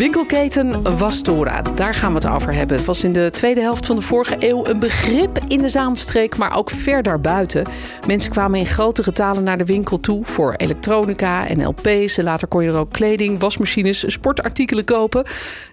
Winkelketen 0.00 0.98
Wastora, 0.98 1.62
daar 1.62 1.94
gaan 1.94 2.08
we 2.08 2.18
het 2.18 2.28
over 2.28 2.54
hebben. 2.54 2.76
Het 2.76 2.86
was 2.86 3.04
in 3.04 3.12
de 3.12 3.30
tweede 3.30 3.60
helft 3.60 3.86
van 3.86 3.96
de 3.96 4.02
vorige 4.02 4.36
eeuw 4.38 4.66
een 4.66 4.78
begrip 4.78 5.38
in 5.48 5.58
de 5.58 5.68
Zaanstreek, 5.68 6.36
maar 6.36 6.56
ook 6.56 6.70
ver 6.70 7.02
daarbuiten. 7.02 7.66
Mensen 8.06 8.30
kwamen 8.30 8.58
in 8.58 8.66
grote 8.66 9.02
getalen 9.02 9.44
naar 9.44 9.58
de 9.58 9.64
winkel 9.64 10.00
toe 10.00 10.24
voor 10.24 10.54
elektronica 10.56 11.46
en 11.46 11.66
LP's. 11.66 12.16
Later 12.16 12.48
kon 12.48 12.62
je 12.62 12.70
er 12.70 12.76
ook 12.76 12.92
kleding, 12.92 13.40
wasmachines, 13.40 14.12
sportartikelen 14.12 14.84
kopen. 14.84 15.24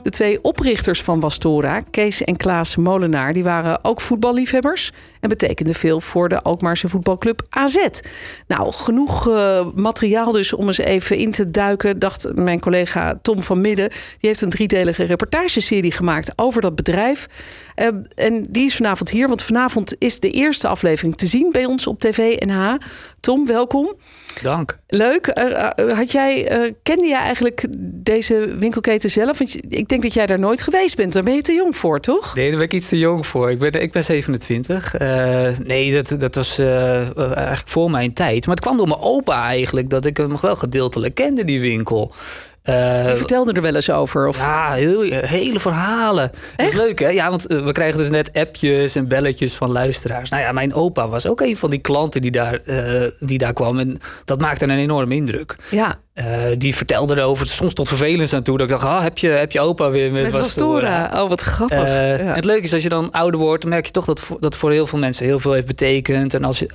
De 0.03 0.09
twee 0.09 0.43
oprichters 0.43 1.01
van 1.01 1.19
Wastora, 1.19 1.81
Kees 1.91 2.23
en 2.23 2.37
Klaas 2.37 2.75
Molenaar, 2.75 3.33
die 3.33 3.43
waren 3.43 3.83
ook 3.83 4.01
voetballiefhebbers 4.01 4.91
en 5.19 5.29
betekenden 5.29 5.75
veel 5.75 6.01
voor 6.01 6.29
de 6.29 6.41
Alkmaarse 6.41 6.89
voetbalclub 6.89 7.45
AZ. 7.49 7.87
Nou, 8.47 8.73
genoeg 8.73 9.27
uh, 9.27 9.65
materiaal 9.75 10.31
dus 10.31 10.53
om 10.53 10.67
eens 10.67 10.77
even 10.77 11.17
in 11.17 11.31
te 11.31 11.51
duiken, 11.51 11.99
dacht 11.99 12.35
mijn 12.35 12.59
collega 12.59 13.19
Tom 13.21 13.41
van 13.41 13.61
Midden. 13.61 13.91
Die 14.19 14.29
heeft 14.29 14.41
een 14.41 14.49
driedelige 14.49 15.03
reportageserie 15.03 15.91
gemaakt 15.91 16.31
over 16.35 16.61
dat 16.61 16.75
bedrijf. 16.75 17.27
Uh, 17.75 17.87
en 18.15 18.45
die 18.49 18.65
is 18.65 18.75
vanavond 18.75 19.09
hier, 19.09 19.27
want 19.27 19.43
vanavond 19.43 19.95
is 19.99 20.19
de 20.19 20.31
eerste 20.31 20.67
aflevering 20.67 21.15
te 21.15 21.27
zien 21.27 21.51
bij 21.51 21.65
ons 21.65 21.87
op 21.87 21.99
TV 21.99 22.35
NH. 22.45 22.73
Tom, 23.19 23.45
welkom. 23.45 23.95
Dank. 24.41 24.79
Leuk. 24.87 25.33
Uh, 25.37 25.95
had 25.95 26.11
jij, 26.11 26.65
uh, 26.65 26.71
kende 26.83 27.07
jij 27.07 27.19
eigenlijk 27.19 27.65
deze 27.81 28.55
winkelketen 28.59 29.09
zelf? 29.09 29.37
Want 29.37 29.55
ik 29.69 29.87
denk 29.87 30.01
dat 30.01 30.13
jij 30.13 30.25
daar 30.25 30.39
nooit 30.39 30.61
geweest 30.61 30.95
bent. 30.95 31.13
Daar 31.13 31.23
ben 31.23 31.35
je 31.35 31.41
te 31.41 31.53
jong 31.53 31.75
voor, 31.75 31.99
toch? 31.99 32.35
Nee, 32.35 32.47
daar 32.47 32.57
ben 32.57 32.65
ik 32.65 32.73
iets 32.73 32.89
te 32.89 32.97
jong 32.97 33.27
voor. 33.27 33.51
Ik 33.51 33.59
ben, 33.59 33.81
ik 33.81 33.91
ben 33.91 34.03
27. 34.03 34.99
Uh, 34.99 35.57
nee, 35.63 36.01
dat, 36.01 36.19
dat 36.19 36.35
was 36.35 36.59
eigenlijk 36.59 37.67
voor 37.67 37.91
mijn 37.91 38.13
tijd. 38.13 38.45
Maar 38.45 38.55
het 38.55 38.63
kwam 38.63 38.77
door 38.77 38.87
mijn 38.87 39.01
opa 39.01 39.43
eigenlijk 39.43 39.89
dat 39.89 40.05
ik 40.05 40.17
hem 40.17 40.29
nog 40.29 40.41
wel 40.41 40.55
gedeeltelijk 40.55 41.15
kende, 41.15 41.43
die 41.43 41.59
winkel. 41.59 42.13
Uh, 42.69 43.09
Je 43.09 43.15
vertelde 43.15 43.51
er 43.51 43.61
wel 43.61 43.75
eens 43.75 43.89
over? 43.89 44.27
Of? 44.27 44.37
Ja, 44.37 44.71
heel, 44.71 45.01
hele 45.11 45.59
verhalen. 45.59 46.31
Dat 46.55 46.67
is 46.67 46.73
leuk, 46.73 46.99
hè? 46.99 47.07
Ja, 47.09 47.29
want 47.29 47.43
we 47.43 47.71
krijgen 47.71 47.97
dus 47.97 48.09
net 48.09 48.33
appjes 48.33 48.95
en 48.95 49.07
belletjes 49.07 49.55
van 49.55 49.71
luisteraars. 49.71 50.29
Nou 50.29 50.43
ja, 50.43 50.51
mijn 50.51 50.73
opa 50.73 51.07
was 51.07 51.27
ook 51.27 51.41
een 51.41 51.57
van 51.57 51.69
die 51.69 51.79
klanten 51.79 52.21
die 52.21 52.31
daar, 52.31 52.59
uh, 52.65 53.01
die 53.19 53.37
daar 53.37 53.53
kwam. 53.53 53.79
En 53.79 53.97
dat 54.25 54.39
maakte 54.39 54.63
een 54.63 54.69
enorme 54.69 55.15
indruk. 55.15 55.55
Ja. 55.69 55.99
Uh, 56.19 56.25
die 56.57 56.75
vertelde 56.75 57.17
erover, 57.17 57.47
soms 57.47 57.73
tot 57.73 57.87
vervelend 57.87 58.33
aan 58.33 58.43
toe. 58.43 58.57
Dat 58.57 58.69
ik 58.69 58.71
dacht, 58.71 58.85
ah, 58.85 59.01
heb, 59.01 59.17
je, 59.17 59.27
heb 59.27 59.51
je 59.51 59.59
opa 59.59 59.89
weer 59.89 60.11
met, 60.11 60.23
met 60.23 60.31
Wastora? 60.31 61.11
Oh, 61.13 61.29
wat 61.29 61.41
grappig. 61.41 61.77
Uh, 61.77 62.17
ja. 62.17 62.33
Het 62.33 62.45
leuke 62.45 62.63
is, 62.63 62.73
als 62.73 62.83
je 62.83 62.89
dan 62.89 63.11
ouder 63.11 63.39
wordt, 63.39 63.61
dan 63.61 63.71
merk 63.71 63.85
je 63.85 63.91
toch 63.91 64.05
dat 64.05 64.21
dat 64.39 64.55
voor 64.55 64.71
heel 64.71 64.87
veel 64.87 64.99
mensen 64.99 65.25
heel 65.25 65.39
veel 65.39 65.53
heeft 65.53 65.65
betekend. 65.65 66.33
En 66.33 66.43
als 66.43 66.59
je, 66.59 66.69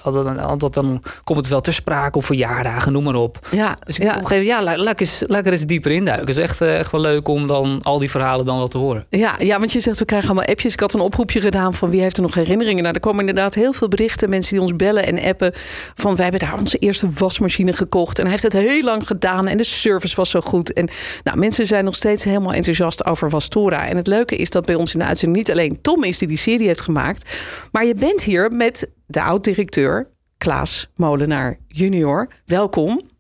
dat, 0.58 0.74
dan 0.74 1.02
komt 1.24 1.38
het 1.38 1.48
wel 1.48 1.60
ter 1.60 1.72
sprake 1.72 2.18
of 2.18 2.26
verjaardagen, 2.26 2.92
noem 2.92 3.04
maar 3.04 3.14
op. 3.14 3.38
Ja, 3.50 3.76
dus 3.84 3.96
ja. 3.96 4.02
op 4.02 4.20
een 4.20 4.26
gegeven 4.26 4.54
moment, 4.54 4.76
ja, 4.76 4.84
laat, 4.84 5.00
eens, 5.00 5.22
laat 5.26 5.46
er 5.46 5.52
eens 5.52 5.66
dieper 5.66 5.90
induiken. 5.90 6.26
Het 6.26 6.36
is 6.36 6.42
echt, 6.42 6.60
echt 6.60 6.90
wel 6.90 7.00
leuk 7.00 7.28
om 7.28 7.46
dan 7.46 7.80
al 7.82 7.98
die 7.98 8.10
verhalen 8.10 8.46
dan 8.46 8.56
wel 8.56 8.68
te 8.68 8.78
horen. 8.78 9.06
Ja, 9.10 9.34
ja, 9.38 9.58
want 9.58 9.72
je 9.72 9.80
zegt, 9.80 9.98
we 9.98 10.04
krijgen 10.04 10.28
allemaal 10.28 10.48
appjes. 10.48 10.72
Ik 10.72 10.80
had 10.80 10.94
een 10.94 11.00
oproepje 11.00 11.40
gedaan 11.40 11.74
van 11.74 11.90
wie 11.90 12.00
heeft 12.00 12.16
er 12.16 12.22
nog 12.22 12.34
herinneringen. 12.34 12.82
Nou, 12.82 12.94
er 12.94 13.00
komen 13.00 13.20
inderdaad 13.20 13.54
heel 13.54 13.72
veel 13.72 13.88
berichten. 13.88 14.30
Mensen 14.30 14.52
die 14.52 14.62
ons 14.62 14.76
bellen 14.76 15.06
en 15.06 15.22
appen 15.22 15.52
van 15.94 16.16
wij 16.16 16.22
hebben 16.28 16.48
daar 16.48 16.58
onze 16.58 16.78
eerste 16.78 17.08
wasmachine 17.14 17.72
gekocht. 17.72 18.18
En 18.18 18.22
hij 18.22 18.30
heeft 18.30 18.42
het 18.42 18.52
heel 18.52 18.82
lang 18.82 19.06
gedaan 19.06 19.30
en 19.40 19.56
de 19.56 19.64
service 19.64 20.16
was 20.16 20.30
zo 20.30 20.40
goed. 20.40 20.72
En 20.72 20.88
nou, 21.22 21.38
mensen 21.38 21.66
zijn 21.66 21.84
nog 21.84 21.94
steeds 21.94 22.24
helemaal 22.24 22.52
enthousiast 22.52 23.04
over 23.04 23.30
Wastora. 23.30 23.86
En 23.86 23.96
het 23.96 24.06
leuke 24.06 24.36
is 24.36 24.50
dat 24.50 24.66
bij 24.66 24.74
ons 24.74 24.92
in 24.92 24.98
de 24.98 25.04
uitzending 25.04 25.38
niet 25.38 25.50
alleen 25.50 25.80
Tom 25.80 26.04
is 26.04 26.18
die 26.18 26.28
die 26.28 26.36
serie 26.36 26.66
heeft 26.66 26.80
gemaakt, 26.80 27.36
maar 27.72 27.86
je 27.86 27.94
bent 27.94 28.22
hier 28.22 28.50
met 28.50 28.90
de 29.06 29.22
oud-directeur 29.22 30.10
Klaas 30.38 30.90
Molenaar 30.96 31.58
junior. 31.68 32.28
Welkom. 32.46 33.11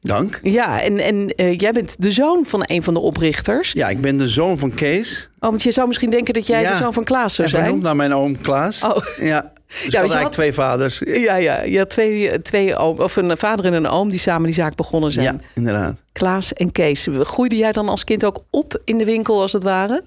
Dank. 0.00 0.38
Ja, 0.42 0.82
en, 0.82 0.98
en 0.98 1.32
uh, 1.36 1.58
jij 1.58 1.72
bent 1.72 1.96
de 1.98 2.10
zoon 2.10 2.44
van 2.44 2.62
een 2.66 2.82
van 2.82 2.94
de 2.94 3.00
oprichters. 3.00 3.72
Ja, 3.72 3.88
ik 3.88 4.00
ben 4.00 4.16
de 4.16 4.28
zoon 4.28 4.58
van 4.58 4.74
Kees. 4.74 5.30
Oh, 5.38 5.50
want 5.50 5.62
je 5.62 5.70
zou 5.70 5.86
misschien 5.86 6.10
denken 6.10 6.34
dat 6.34 6.46
jij 6.46 6.62
ja, 6.62 6.70
de 6.70 6.76
zoon 6.76 6.92
van 6.92 7.04
Klaas 7.04 7.34
zou 7.34 7.48
zijn. 7.48 7.62
vernoemd 7.62 7.84
naar 7.84 7.96
mijn 7.96 8.14
oom 8.14 8.40
Klaas. 8.40 8.82
Oh. 8.82 8.96
Ja. 9.20 9.52
Dus 9.66 9.80
ja, 9.80 9.86
ik 9.86 9.92
had 9.92 10.02
eigenlijk 10.02 10.32
twee 10.32 10.52
vaders. 10.52 11.02
Ja, 11.04 11.36
ja, 11.36 11.62
je 11.62 11.78
had 11.78 11.90
twee, 11.90 12.42
twee 12.42 12.76
oom, 12.76 12.98
of 12.98 13.16
een 13.16 13.36
vader 13.36 13.64
en 13.64 13.72
een 13.72 13.86
oom 13.86 14.08
die 14.08 14.18
samen 14.18 14.44
die 14.44 14.54
zaak 14.54 14.74
begonnen 14.74 15.12
zijn. 15.12 15.24
Ja, 15.24 15.48
inderdaad. 15.54 16.02
Klaas 16.12 16.52
en 16.52 16.72
Kees. 16.72 17.06
Groeide 17.20 17.56
jij 17.56 17.72
dan 17.72 17.88
als 17.88 18.04
kind 18.04 18.24
ook 18.24 18.42
op 18.50 18.80
in 18.84 18.98
de 18.98 19.04
winkel 19.04 19.40
als 19.40 19.52
het 19.52 19.62
ware? 19.62 20.02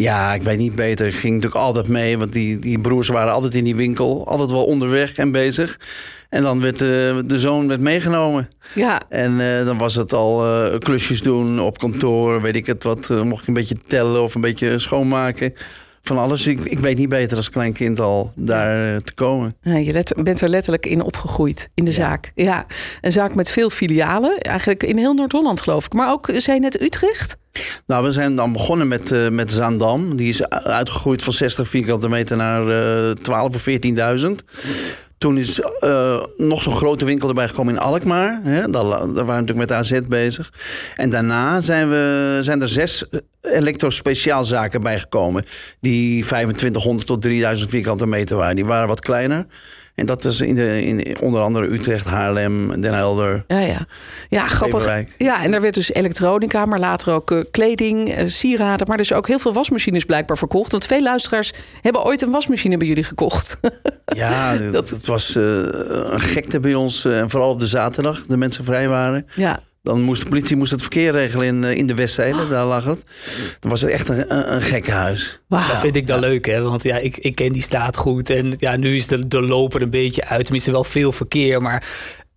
Ja, 0.00 0.34
ik 0.34 0.42
weet 0.42 0.58
niet 0.58 0.74
beter. 0.74 1.06
Ik 1.06 1.14
ging 1.14 1.34
natuurlijk 1.34 1.60
altijd 1.60 1.88
mee, 1.88 2.18
want 2.18 2.32
die, 2.32 2.58
die 2.58 2.78
broers 2.78 3.08
waren 3.08 3.32
altijd 3.32 3.54
in 3.54 3.64
die 3.64 3.76
winkel. 3.76 4.26
Altijd 4.26 4.50
wel 4.50 4.64
onderweg 4.64 5.16
en 5.16 5.30
bezig. 5.30 5.80
En 6.28 6.42
dan 6.42 6.60
werd 6.60 6.78
de, 6.78 7.22
de 7.26 7.38
zoon 7.38 7.68
werd 7.68 7.80
meegenomen. 7.80 8.48
Ja. 8.74 9.02
En 9.08 9.32
uh, 9.32 9.64
dan 9.64 9.78
was 9.78 9.94
het 9.94 10.12
al 10.12 10.46
uh, 10.46 10.78
klusjes 10.78 11.22
doen 11.22 11.60
op 11.60 11.78
kantoor, 11.78 12.42
weet 12.42 12.56
ik 12.56 12.66
het 12.66 12.82
wat. 12.82 13.08
Uh, 13.10 13.22
mocht 13.22 13.42
ik 13.42 13.48
een 13.48 13.54
beetje 13.54 13.76
tellen 13.86 14.22
of 14.22 14.34
een 14.34 14.40
beetje 14.40 14.78
schoonmaken 14.78 15.54
van 16.08 16.18
alles. 16.18 16.46
Ik, 16.46 16.60
ik 16.60 16.78
weet 16.78 16.98
niet 16.98 17.08
beter 17.08 17.36
als 17.36 17.50
klein 17.50 17.72
kind 17.72 18.00
al 18.00 18.32
daar 18.34 18.92
uh, 18.92 18.96
te 18.96 19.14
komen. 19.14 19.54
Ja, 19.62 19.76
je 19.76 20.04
bent 20.22 20.40
er 20.40 20.48
letterlijk 20.48 20.86
in 20.86 21.02
opgegroeid 21.02 21.68
in 21.74 21.84
de 21.84 21.90
ja. 21.90 21.96
zaak. 21.96 22.32
Ja, 22.34 22.66
een 23.00 23.12
zaak 23.12 23.34
met 23.34 23.50
veel 23.50 23.70
filialen. 23.70 24.38
Eigenlijk 24.38 24.82
in 24.82 24.96
heel 24.96 25.14
Noord-Holland 25.14 25.60
geloof 25.60 25.84
ik. 25.84 25.92
Maar 25.92 26.10
ook, 26.10 26.30
zijn 26.36 26.60
net 26.60 26.82
Utrecht? 26.82 27.36
Nou, 27.86 28.04
we 28.04 28.12
zijn 28.12 28.36
dan 28.36 28.52
begonnen 28.52 28.88
met, 28.88 29.10
uh, 29.10 29.28
met 29.28 29.52
Zaandam. 29.52 30.16
Die 30.16 30.28
is 30.28 30.48
uitgegroeid 30.48 31.22
van 31.22 31.32
60 31.32 31.68
vierkante 31.68 32.08
meter 32.08 32.36
naar 32.36 32.68
uh, 33.06 33.10
12 33.10 33.54
of 33.54 33.64
14.000. 34.20 34.28
Toen 35.18 35.38
is 35.38 35.60
uh, 35.80 36.22
nog 36.36 36.62
zo'n 36.62 36.76
grote 36.76 37.04
winkel 37.04 37.28
erbij 37.28 37.48
gekomen 37.48 37.74
in 37.74 37.80
Alkmaar. 37.80 38.40
Hè? 38.42 38.70
Daar, 38.70 38.86
waren 38.86 39.14
we 39.14 39.22
natuurlijk 39.22 39.58
met 39.58 39.72
AZ 39.72 40.00
bezig. 40.08 40.52
En 40.96 41.10
daarna 41.10 41.60
zijn, 41.60 41.88
we, 41.88 42.38
zijn 42.40 42.62
er 42.62 42.68
zes 42.68 43.04
elektrospeciaalzaken 43.40 44.80
bijgekomen. 44.80 45.44
Die 45.80 46.24
2500 46.24 47.06
tot 47.06 47.22
3000 47.22 47.70
vierkante 47.70 48.06
meter 48.06 48.36
waren. 48.36 48.56
Die 48.56 48.64
waren 48.64 48.88
wat 48.88 49.00
kleiner. 49.00 49.46
En 49.98 50.06
dat 50.06 50.24
is 50.24 50.40
in, 50.40 50.54
de, 50.54 50.84
in 50.84 51.20
onder 51.20 51.40
andere 51.40 51.72
Utrecht, 51.72 52.06
Haarlem, 52.06 52.80
Den 52.80 52.94
Helder. 52.94 53.44
Ja, 53.48 53.58
ja. 53.58 53.86
ja 54.28 54.46
grappig. 54.46 55.04
Ja, 55.18 55.42
en 55.42 55.50
daar 55.50 55.60
werd 55.60 55.74
dus 55.74 55.92
elektronica, 55.92 56.64
maar 56.64 56.78
later 56.78 57.12
ook 57.12 57.30
uh, 57.30 57.44
kleding, 57.50 58.18
uh, 58.18 58.26
sieraden. 58.26 58.86
Maar 58.86 58.96
dus 58.96 59.12
ook 59.12 59.26
heel 59.26 59.38
veel 59.38 59.52
wasmachines 59.52 60.04
blijkbaar 60.04 60.38
verkocht. 60.38 60.70
Want 60.70 60.86
veel 60.86 61.02
luisteraars 61.02 61.52
hebben 61.80 62.04
ooit 62.04 62.22
een 62.22 62.30
wasmachine 62.30 62.76
bij 62.76 62.86
jullie 62.86 63.04
gekocht. 63.04 63.60
ja, 64.06 64.56
dat, 64.56 64.88
dat 64.88 65.06
was 65.06 65.36
uh, 65.36 65.44
een 65.44 66.20
gekte 66.20 66.60
bij 66.60 66.74
ons. 66.74 67.04
En 67.04 67.30
vooral 67.30 67.50
op 67.50 67.60
de 67.60 67.66
zaterdag, 67.66 68.26
de 68.26 68.36
mensen 68.36 68.64
vrij 68.64 68.88
waren. 68.88 69.26
Ja. 69.34 69.60
Dan 69.82 70.02
moest 70.02 70.22
de 70.22 70.28
politie 70.28 70.56
moest 70.56 70.70
het 70.70 70.80
verkeer 70.80 71.12
regelen 71.12 71.46
in, 71.46 71.76
in 71.76 71.86
de 71.86 71.94
Westzijde. 71.94 72.42
Oh. 72.42 72.50
Daar 72.50 72.66
lag 72.66 72.84
het. 72.84 73.04
Dan 73.60 73.70
was 73.70 73.80
het 73.80 73.90
echt 73.90 74.08
een, 74.08 74.34
een, 74.34 74.52
een 74.54 74.62
gekke 74.62 74.90
huis. 74.90 75.40
Wow. 75.46 75.68
Dat 75.68 75.78
vind 75.78 75.96
ik 75.96 76.06
dan 76.06 76.20
ja. 76.20 76.26
leuk, 76.28 76.46
hè? 76.46 76.62
Want 76.62 76.82
ja, 76.82 76.96
ik, 76.96 77.16
ik 77.16 77.34
ken 77.34 77.52
die 77.52 77.62
straat 77.62 77.96
goed. 77.96 78.30
En 78.30 78.54
ja, 78.58 78.76
nu 78.76 78.96
is 78.96 79.06
de, 79.06 79.28
de 79.28 79.42
loper 79.42 79.82
een 79.82 79.90
beetje 79.90 80.24
uit. 80.24 80.44
Tenminste, 80.44 80.70
wel 80.70 80.84
veel 80.84 81.12
verkeer. 81.12 81.62
Maar 81.62 81.88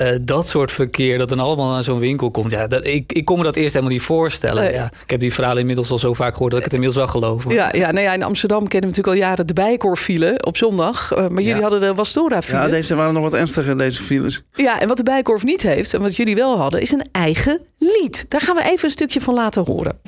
uh, 0.02 0.18
dat 0.22 0.48
soort 0.48 0.72
verkeer, 0.72 1.18
dat 1.18 1.30
dan 1.30 1.40
allemaal 1.40 1.72
naar 1.72 1.84
zo'n 1.84 2.00
winkel 2.00 2.32
komt. 2.32 2.52
Ja, 2.52 2.68
dat, 2.68 2.86
ik, 2.86 3.12
ik 3.12 3.26
kon 3.26 3.38
me 3.38 3.44
dat 3.44 3.56
eerst 3.56 3.74
helemaal 3.74 3.94
niet 3.94 4.04
voorstellen. 4.04 4.64
Nee. 4.64 4.74
Ja, 4.74 4.86
ik 5.04 5.10
heb 5.10 5.20
die 5.20 5.34
verhalen 5.34 5.60
inmiddels 5.60 5.92
al 5.92 6.00
zo 6.00 6.14
vaak 6.14 6.34
gehoord 6.34 6.52
dat 6.52 6.60
ik 6.60 6.66
het 6.66 6.74
inmiddels 6.74 7.00
wel 7.00 7.22
geloof. 7.22 7.54
Ja, 7.54 7.70
ja, 7.72 7.92
nou 7.92 8.06
ja, 8.06 8.14
in 8.14 8.24
Amsterdam 8.24 8.68
kennen 8.68 8.90
we 8.90 8.96
natuurlijk 8.96 9.24
al 9.24 9.30
jaren 9.30 9.48
de 9.48 9.54
Bijkorf-file 9.54 10.42
op 10.44 10.58
zondag. 10.58 11.12
Uh, 11.12 11.18
maar 11.18 11.30
jullie 11.30 11.56
ja. 11.56 11.62
hadden 11.62 11.80
de 11.80 11.94
Wastora-file. 11.94 12.62
Ja, 12.62 12.68
deze 12.68 12.96
waren 12.96 13.14
nog 13.14 13.24
wat 13.24 13.34
ernstiger, 13.34 13.78
deze 13.78 14.04
files. 14.04 14.44
Ja, 14.54 14.80
en 14.80 14.88
wat 14.88 14.98
de 14.98 15.04
Bijkorf 15.04 15.44
niet 15.44 15.62
heeft, 15.62 15.94
en 15.94 16.02
wat 16.02 16.16
jullie 16.16 16.36
wel 16.36 16.58
hadden, 16.58 16.82
is 16.82 16.92
een 16.92 17.06
eigen 17.12 17.60
lied. 17.78 18.26
Daar 18.28 18.42
gaan 18.42 18.56
we 18.56 18.64
even 18.64 18.86
een 18.86 18.90
stukje 18.90 19.22
van 19.22 19.34
laten 19.34 19.66
horen. 19.66 20.00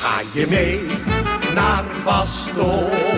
Ga 0.00 0.20
je 0.34 0.46
mee 0.48 0.80
naar 1.54 1.84
Wastora, 2.04 3.11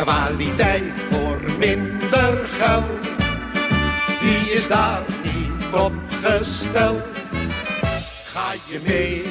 Kwaliteit 0.00 0.92
voor 1.10 1.40
minder 1.58 2.48
geld, 2.48 2.84
die 4.20 4.52
is 4.52 4.68
daar 4.68 5.02
niet 5.22 5.74
op 5.74 5.92
gesteld. 6.22 7.02
Ga 8.24 8.52
je 8.68 8.80
mee 8.86 9.22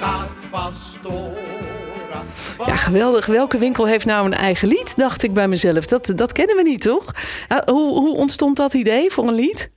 naar 0.00 0.28
Pastora. 0.50 2.22
Ja, 2.66 2.76
geweldig. 2.76 3.26
Welke 3.26 3.58
winkel 3.58 3.86
heeft 3.86 4.04
nou 4.04 4.26
een 4.26 4.34
eigen 4.34 4.68
lied? 4.68 4.96
Dacht 4.96 5.22
ik 5.22 5.34
bij 5.34 5.48
mezelf. 5.48 5.86
Dat, 5.86 6.12
dat 6.14 6.32
kennen 6.32 6.56
we 6.56 6.62
niet, 6.62 6.80
toch? 6.80 7.04
Hoe, 7.64 8.00
hoe 8.00 8.16
ontstond 8.16 8.56
dat 8.56 8.74
idee 8.74 9.10
voor 9.10 9.28
een 9.28 9.34
lied? 9.34 9.70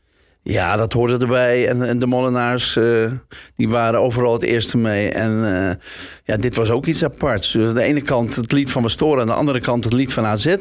Ja, 0.47 0.75
dat 0.75 0.93
hoorde 0.93 1.17
erbij. 1.17 1.67
En, 1.67 1.81
en 1.87 1.99
de 1.99 2.07
Molenaars, 2.07 2.75
eh, 2.75 3.11
die 3.55 3.69
waren 3.69 3.99
overal 3.99 4.33
het 4.33 4.43
eerste 4.43 4.77
mee. 4.77 5.09
En 5.09 5.31
eh, 5.31 5.75
ja, 6.23 6.37
dit 6.37 6.55
was 6.55 6.69
ook 6.69 6.85
iets 6.85 7.03
aparts. 7.03 7.57
Aan 7.57 7.73
de 7.73 7.81
ene 7.81 8.01
kant 8.01 8.35
het 8.35 8.51
lied 8.51 8.71
van 8.71 8.81
Wastora, 8.81 9.21
aan 9.21 9.27
de 9.27 9.33
andere 9.33 9.59
kant 9.59 9.83
het 9.83 9.93
lied 9.93 10.13
van 10.13 10.25
AZ. 10.25 10.55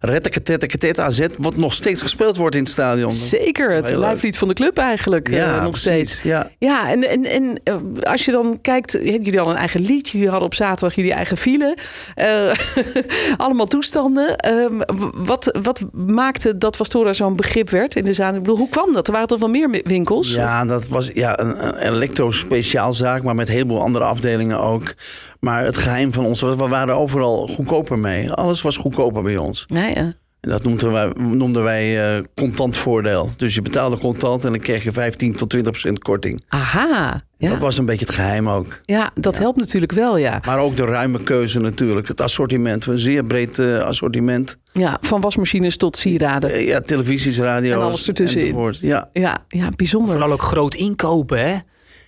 Retteketetteketet 0.00 0.98
AZ, 1.00 1.26
wat 1.38 1.56
nog 1.56 1.72
steeds 1.74 2.02
gespeeld 2.02 2.36
wordt 2.36 2.54
in 2.54 2.62
het 2.62 2.70
stadion. 2.70 3.12
Zeker, 3.12 3.70
het 3.74 3.88
Heel 3.88 3.98
leuk. 3.98 4.10
live 4.10 4.24
lied 4.24 4.38
van 4.38 4.48
de 4.48 4.54
club 4.54 4.78
eigenlijk 4.78 5.30
Ja, 5.30 5.56
eh, 5.56 5.62
nog 5.62 5.70
precies. 5.70 5.80
steeds. 5.80 6.22
Ja. 6.22 6.50
Ja, 6.58 6.90
en, 6.90 7.08
en, 7.08 7.24
en 7.24 7.60
eh, 7.64 7.74
als 8.02 8.24
je 8.24 8.30
dan 8.32 8.58
kijkt, 8.62 8.92
jullie 8.92 9.36
hadden 9.36 9.52
een 9.54 9.58
eigen 9.60 9.80
lied, 9.80 10.08
jullie 10.08 10.28
hadden 10.28 10.46
op 10.46 10.54
zaterdag 10.54 10.94
jullie 10.94 11.12
eigen 11.12 11.36
file. 11.36 11.76
Eh, 12.14 12.50
allemaal 13.36 13.66
toestanden. 13.66 14.36
Ehm, 14.36 14.80
wat, 15.14 15.58
wat 15.62 15.80
maakte 15.92 16.58
dat 16.58 16.76
Wastora 16.76 17.12
zo'n 17.12 17.36
begrip 17.36 17.70
werd 17.70 17.94
in 17.96 18.04
de 18.04 18.12
zaal? 18.12 18.34
Ik 18.34 18.42
bedoel, 18.42 18.56
hoe 18.56 18.68
kwam 18.68 18.92
dat? 18.92 19.06
Er 19.06 19.12
waren 19.12 19.28
toch 19.28 19.40
wel 19.40 19.48
meer 19.48 19.80
winkels? 19.84 20.34
Ja, 20.34 20.64
dat 20.64 20.88
was 20.88 21.10
ja, 21.14 21.38
een, 21.40 21.64
een 21.66 21.92
elektro-speciaalzaak, 21.94 23.22
maar 23.22 23.34
met 23.34 23.46
een 23.48 23.52
heleboel 23.52 23.80
andere 23.82 24.04
afdelingen 24.04 24.60
ook. 24.60 24.94
Maar 25.40 25.64
het 25.64 25.76
geheim 25.76 26.12
van 26.12 26.24
ons, 26.24 26.40
was, 26.40 26.56
we 26.56 26.68
waren 26.68 26.94
overal 26.94 27.46
goedkoper 27.48 27.98
mee. 27.98 28.32
Alles 28.32 28.62
was 28.62 28.76
goedkoper 28.76 29.22
bij 29.22 29.36
ons. 29.36 29.64
Nee, 29.66 29.87
ja. 29.94 30.12
En 30.40 30.50
dat 30.50 30.62
noemden 30.64 30.92
wij, 30.92 31.12
noemden 31.16 31.62
wij 31.62 32.14
eh, 32.16 32.22
contant 32.34 32.76
voordeel. 32.76 33.30
Dus 33.36 33.54
je 33.54 33.62
betaalde 33.62 33.98
contant 33.98 34.44
en 34.44 34.50
dan 34.50 34.60
kreeg 34.60 34.84
je 34.84 34.92
15 34.92 35.36
tot 35.36 35.50
20 35.50 35.72
procent 35.72 35.98
korting. 35.98 36.42
Aha. 36.48 37.20
Ja, 37.36 37.48
Dat 37.48 37.58
was 37.58 37.78
een 37.78 37.84
beetje 37.84 38.04
het 38.06 38.14
geheim 38.14 38.48
ook. 38.48 38.80
ja 38.84 39.10
dat 39.14 39.38
helpt 39.38 39.58
natuurlijk 39.58 39.92
wel, 39.92 40.16
ja. 40.16 40.40
Maar 40.46 40.58
ook 40.58 40.76
de 40.76 40.84
ruime 40.84 41.22
keuze 41.22 41.60
natuurlijk. 41.60 42.08
Het 42.08 42.20
assortiment, 42.20 42.86
een 42.86 42.98
zeer 42.98 43.24
breed 43.24 43.58
eh, 43.58 43.78
assortiment. 43.78 44.56
ja. 44.72 44.98
Van 45.00 45.20
wasmachines 45.20 45.76
tot 45.76 45.96
sieraden. 45.96 46.50
Eh, 46.52 46.66
ja, 46.66 46.80
televisies, 46.80 47.38
radio's. 47.38 47.72
En 47.74 47.86
alles 47.86 48.08
ertussenin. 48.08 48.46
enzovoort. 48.46 48.78
Ja. 48.78 49.08
Ja, 49.12 49.38
ja 49.48 49.68
bijzonder. 49.76 50.10
Vooral 50.10 50.32
ook 50.32 50.42
groot 50.42 50.74
inkopen, 50.74 51.38
hè? 51.48 51.56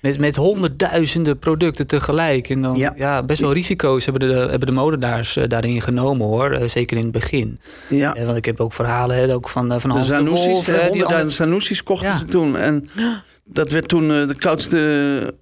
Met, 0.00 0.18
met 0.20 0.36
honderdduizenden 0.36 1.38
producten 1.38 1.86
tegelijk. 1.86 2.48
En 2.48 2.62
dan, 2.62 2.76
Ja. 2.76 2.92
ja. 2.96 3.22
best 3.22 3.40
wel 3.40 3.52
risico's 3.52 4.04
hebben 4.04 4.28
de, 4.28 4.34
hebben 4.34 4.66
de 4.66 4.72
molenaars 4.74 5.36
eh, 5.36 5.48
daarin 5.48 5.80
genomen, 5.80 6.26
hoor. 6.26 6.50
Eh, 6.52 6.68
zeker 6.68 6.96
in 6.96 7.02
het 7.02 7.12
begin. 7.12 7.60
ja. 7.88 8.14
Eh, 8.14 8.24
want 8.24 8.36
ik 8.36 8.44
heb 8.44 8.60
ook 8.60 8.72
verhalen 8.72 9.16
hè, 9.16 9.34
ook 9.34 9.48
van, 9.48 9.80
van 9.80 9.90
De 9.90 9.96
Hans 9.96 10.06
de 10.08 10.12
Zanussis, 10.12 10.46
Wolf. 10.46 10.66
hè, 10.66 10.72
die 10.72 10.80
honderdduizend 10.82 11.10
allemaal- 11.40 11.48
Zanussis 11.60 11.82
kochten 11.82 12.08
Ja. 12.08 12.18
ze 12.18 12.24
toen. 12.24 12.56
En 12.56 12.88
dat 13.44 13.70
werd 13.70 13.88
toen 13.88 14.08
de 14.08 14.34
koudste, 14.38 14.76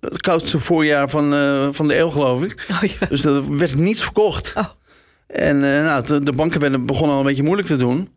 het 0.00 0.20
koudste 0.20 0.58
voorjaar 0.58 1.08
van, 1.08 1.34
van 1.74 1.88
de 1.88 1.98
eeuw, 1.98 2.08
geloof 2.10 2.42
ik. 2.42 2.66
Oh, 2.70 2.82
ja. 3.00 3.06
Dus 3.08 3.24
er 3.24 3.56
werd 3.56 3.76
niets 3.76 4.02
verkocht. 4.02 4.52
Oh. 4.56 4.64
En 5.26 5.58
nou, 5.60 6.06
de, 6.06 6.22
de 6.22 6.32
banken 6.32 6.60
werden, 6.60 6.86
begonnen 6.86 7.14
al 7.14 7.20
een 7.20 7.26
beetje 7.26 7.42
moeilijk 7.42 7.68
te 7.68 7.76
doen. 7.76 8.08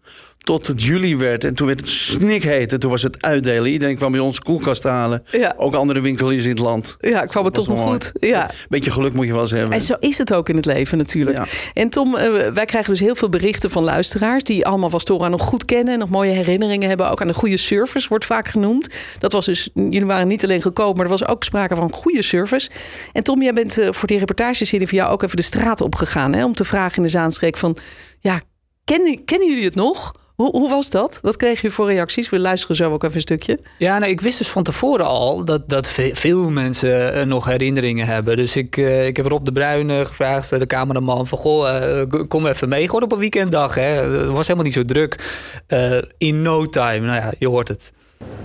Tot 0.42 0.68
het 0.68 0.84
juli 0.84 1.18
werd. 1.18 1.44
En 1.44 1.54
toen 1.54 1.68
werd 1.68 1.80
het 1.80 1.90
snikheet. 1.90 2.74
En 2.74 2.80
toen 2.80 2.90
was 2.90 3.02
het 3.02 3.22
uitdelen. 3.22 3.72
Iedereen 3.72 3.96
kwam 3.96 4.12
bij 4.12 4.20
ons 4.20 4.40
koelkast 4.40 4.84
halen. 4.84 5.24
Ja. 5.32 5.54
Ook 5.58 5.74
andere 5.74 6.02
winkeliers 6.02 6.44
in 6.44 6.50
het 6.50 6.60
land. 6.60 6.98
ja, 7.00 7.26
kwam 7.26 7.46
het 7.46 7.54
toch 7.54 7.68
nog 7.68 7.90
goed. 7.90 8.12
Ja. 8.20 8.50
Beetje 8.70 8.92
geluk 8.92 9.14
moet 9.14 9.26
je 9.26 9.32
wel 9.32 9.42
eens 9.42 9.52
hebben. 9.52 9.72
En 9.72 9.82
zo 9.82 9.96
is 10.00 10.18
het 10.18 10.34
ook 10.34 10.50
in 10.50 10.56
het 10.56 10.66
leven 10.66 10.98
natuurlijk. 10.98 11.38
Ja. 11.38 11.46
En 11.74 11.90
Tom, 11.90 12.16
eh, 12.16 12.48
wij 12.54 12.66
krijgen 12.66 12.92
dus 12.92 13.00
heel 13.00 13.16
veel 13.16 13.30
berichten 13.30 13.72
van 13.72 13.84
luisteraars... 13.84 14.44
die 14.44 14.66
allemaal 14.66 14.90
Wastora 14.90 15.28
nog 15.28 15.42
goed 15.42 15.66
kennen... 15.66 15.94
en 15.94 16.00
nog 16.00 16.10
mooie 16.10 16.32
herinneringen 16.32 16.88
hebben. 16.88 17.10
Ook 17.10 17.22
aan 17.22 17.28
de 17.28 17.34
goede 17.34 17.58
service 17.58 18.08
wordt 18.10 18.26
vaak 18.26 18.48
genoemd. 18.48 18.90
Dat 19.20 19.32
was 19.32 19.46
dus, 19.46 19.70
jullie 19.74 20.06
waren 20.06 20.28
niet 20.28 20.44
alleen 20.44 20.62
goedkoop... 20.62 20.96
maar 20.96 21.06
er 21.06 21.12
was 21.12 21.28
ook 21.28 21.44
sprake 21.44 21.76
van 21.76 21.92
goede 21.94 22.22
service. 22.22 22.70
En 23.14 23.24
Tom, 23.24 23.42
jij 23.42 23.54
bent 23.54 23.78
eh, 23.78 23.92
voor 23.92 24.08
die 24.08 24.18
reportageserie 24.18 24.88
van 24.88 24.98
jou... 24.98 25.12
ook 25.12 25.24
even 25.24 25.36
de 25.36 25.42
straat 25.42 25.82
opgegaan 25.82 26.34
hè, 26.34 26.46
om 26.46 26.54
te 26.54 26.66
vragen 26.66 26.98
in 26.98 27.04
de 27.04 27.10
Zaanstreek 27.10 27.58
van... 27.58 27.78
ja, 28.20 28.42
kennen, 28.84 29.26
kennen 29.26 29.48
jullie 29.48 29.66
het 29.66 29.76
nog? 29.76 30.20
Hoe, 30.42 30.52
hoe 30.52 30.70
was 30.70 30.90
dat? 30.90 31.20
Wat 31.22 31.36
kregen 31.36 31.56
jullie 31.56 31.72
voor 31.72 31.88
reacties? 31.92 32.30
We 32.30 32.40
luisteren 32.40 32.76
zo 32.76 32.92
ook 32.92 33.04
even 33.04 33.16
een 33.16 33.22
stukje. 33.22 33.60
Ja, 33.78 33.98
nou, 33.98 34.12
ik 34.12 34.22
wist 34.22 34.38
dus 34.38 34.48
van 34.50 34.64
tevoren 34.64 35.06
al 35.06 35.46
dat, 35.46 35.70
dat 35.70 35.88
ve- 35.90 36.10
veel 36.14 36.50
mensen 36.52 37.14
eh, 37.14 37.26
nog 37.26 37.46
herinneringen 37.46 38.06
hebben. 38.06 38.36
Dus 38.36 38.56
ik, 38.56 38.78
eh, 38.78 39.06
ik 39.08 39.18
heb 39.18 39.26
Rob 39.26 39.46
de 39.46 39.52
Bruyne 39.52 40.06
gevraagd, 40.06 40.52
eh, 40.52 40.60
de 40.60 40.66
cameraman, 40.66 41.28
van 41.28 41.38
goh, 41.38 42.02
kom 42.28 42.48
even 42.48 42.70
mee. 42.70 42.86
Gewoon 42.86 43.04
op 43.04 43.12
een 43.12 43.18
weekenddag. 43.20 43.76
Hè. 43.76 43.82
Het 43.82 44.26
was 44.28 44.42
helemaal 44.48 44.64
niet 44.66 44.74
zo 44.74 44.86
druk. 44.86 45.38
Eh, 45.68 45.98
in 46.18 46.42
no 46.42 46.66
time, 46.66 47.00
nou 47.06 47.16
ja, 47.20 47.32
je 47.40 47.48
hoort 47.48 47.68
het. 47.68 47.92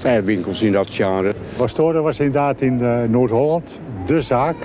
Eh, 0.03 0.19
winkels 0.19 0.63
in 0.63 0.73
dat 0.73 0.87
genre. 0.91 1.33
Wastora 1.57 2.01
was 2.01 2.19
inderdaad 2.19 2.61
in 2.61 2.77
Noord-Holland 3.11 3.81
de 4.07 4.23
zaak. 4.23 4.57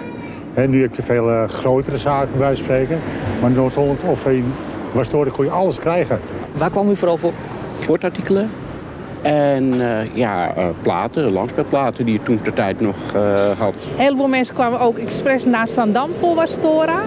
En 0.54 0.70
nu 0.70 0.82
heb 0.82 0.96
je 0.96 1.02
veel 1.02 1.48
grotere 1.48 1.98
zaken 1.98 2.38
bij 2.38 2.56
spreken. 2.56 3.00
Maar 3.42 3.50
in 3.50 3.56
Noord-Holland 3.56 4.04
of 4.04 4.26
in 4.26 4.54
Wastora 4.94 5.30
kon 5.30 5.46
je 5.46 5.52
alles 5.52 5.80
krijgen. 5.80 6.20
Waar 6.52 6.70
kwam 6.70 6.90
u 6.90 6.96
vooral 6.96 7.18
voor? 7.18 7.34
Sportartikelen. 7.80 8.50
En 9.22 9.82
eh, 9.82 10.16
ja, 10.16 10.56
eh, 10.56 10.66
platen, 10.82 11.32
langspeelplaten 11.32 12.06
die 12.06 12.14
je 12.14 12.24
toen 12.24 12.40
de 12.44 12.54
tijd 12.54 12.80
nog 12.80 12.96
eh, 13.14 13.60
had. 13.60 13.76
Een 13.76 14.00
heleboel 14.04 14.28
mensen 14.28 14.56
kwamen 14.56 14.80
ook 14.80 14.98
expres 14.98 15.46
naar 15.46 15.68
Zandam 15.68 16.10
voor 16.18 16.36
Wastora. 16.36 17.02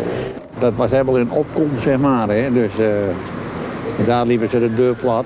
Dat 0.59 0.75
was 0.75 0.91
helemaal 0.91 1.19
in 1.19 1.31
opkomst, 1.31 1.83
zeg 1.83 1.99
maar. 1.99 2.29
Hè. 2.29 2.53
Dus 2.53 2.79
eh, 2.79 2.87
daar 4.07 4.27
liepen 4.27 4.51
ze 4.51 4.59
de 4.61 4.75
deur 4.75 4.95
plat. 4.95 5.25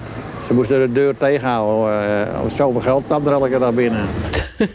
Ze 0.48 0.54
moesten 0.54 0.80
de 0.80 0.92
deur 0.92 1.16
tegenhouden. 1.16 2.02
Uh, 2.18 2.50
zoveel 2.54 2.80
geld 2.80 3.04
kwam 3.04 3.26
er 3.26 3.32
elke 3.32 3.58
dag 3.58 3.74
binnen. 3.74 4.06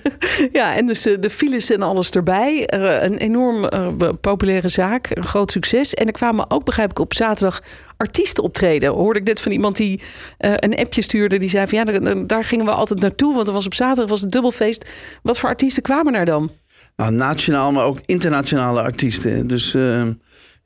Ja, 0.51 0.75
en 0.75 0.85
dus 0.85 1.05
eh, 1.05 1.13
de 1.19 1.29
files 1.29 1.69
en 1.69 1.81
alles 1.81 2.09
erbij. 2.09 2.65
Eh, 2.65 3.03
een 3.03 3.17
enorm 3.17 3.65
eh, 3.65 3.87
populaire 4.21 4.69
zaak, 4.69 5.09
een 5.09 5.23
groot 5.23 5.51
succes. 5.51 5.93
En 5.93 6.07
er 6.07 6.11
kwamen 6.11 6.51
ook, 6.51 6.65
begrijp 6.65 6.89
ik, 6.89 6.99
op 6.99 7.13
zaterdag 7.13 7.61
artiesten 7.97 8.43
optreden. 8.43 8.89
Hoorde 8.89 9.19
ik 9.19 9.25
net 9.25 9.41
van 9.41 9.51
iemand 9.51 9.77
die 9.77 10.01
eh, 10.37 10.53
een 10.55 10.75
appje 10.75 11.01
stuurde. 11.01 11.37
Die 11.37 11.49
zei 11.49 11.67
van 11.67 11.77
ja, 11.77 11.83
daar, 11.83 12.27
daar 12.27 12.43
gingen 12.43 12.65
we 12.65 12.71
altijd 12.71 12.99
naartoe. 12.99 13.35
Want 13.35 13.47
er 13.47 13.53
was 13.53 13.65
op 13.65 13.73
zaterdag 13.73 14.09
was 14.09 14.21
het 14.21 14.31
dubbelfeest. 14.31 14.89
Wat 15.21 15.39
voor 15.39 15.49
artiesten 15.49 15.83
kwamen 15.83 16.13
er 16.13 16.25
dan? 16.25 16.51
Nou, 16.95 17.11
nationaal, 17.11 17.71
maar 17.71 17.85
ook 17.85 17.99
internationale 18.05 18.81
artiesten. 18.81 19.47
Dus 19.47 19.73
eh, 19.73 20.07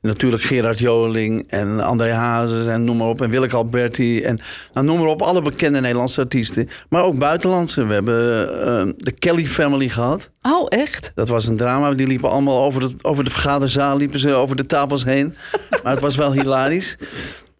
natuurlijk 0.00 0.42
Gerard 0.42 0.78
Joling 0.78 1.44
en 1.48 1.80
André 1.80 2.12
Hazes 2.12 2.66
en 2.66 2.84
noem 2.84 2.96
maar 2.96 3.08
op. 3.08 3.22
En 3.22 3.30
Willeke 3.30 3.56
Alberti 3.56 4.22
en 4.22 4.40
nou, 4.72 4.86
noem 4.86 4.98
maar 4.98 5.08
op. 5.08 5.22
Alle 5.22 5.42
bekende 5.42 5.80
Nederlandse 5.80 6.20
artiesten. 6.20 6.68
Maar 6.88 7.02
ook 7.04 7.18
buitenlandse. 7.18 7.86
We 7.86 7.94
hebben 7.94 8.16
eh, 8.66 8.92
de 8.96 9.12
Kelly 9.12 9.46
Family 9.46 9.88
gehad. 9.88 10.30
Oh, 10.42 10.66
echt? 10.68 11.12
Dat 11.14 11.28
was 11.28 11.46
een 11.46 11.56
drama. 11.56 11.92
Die 11.92 12.06
liepen 12.06 12.30
allemaal 12.30 12.64
over 12.64 12.80
de, 12.80 12.92
over 13.02 13.24
de 13.24 13.30
vergaderzaal, 13.30 13.96
liepen 13.96 14.18
ze 14.18 14.34
over 14.34 14.56
de 14.56 14.66
tafels 14.66 15.04
heen. 15.04 15.34
maar 15.82 15.92
het 15.92 16.02
was 16.02 16.16
wel 16.16 16.32
hilarisch. 16.32 16.96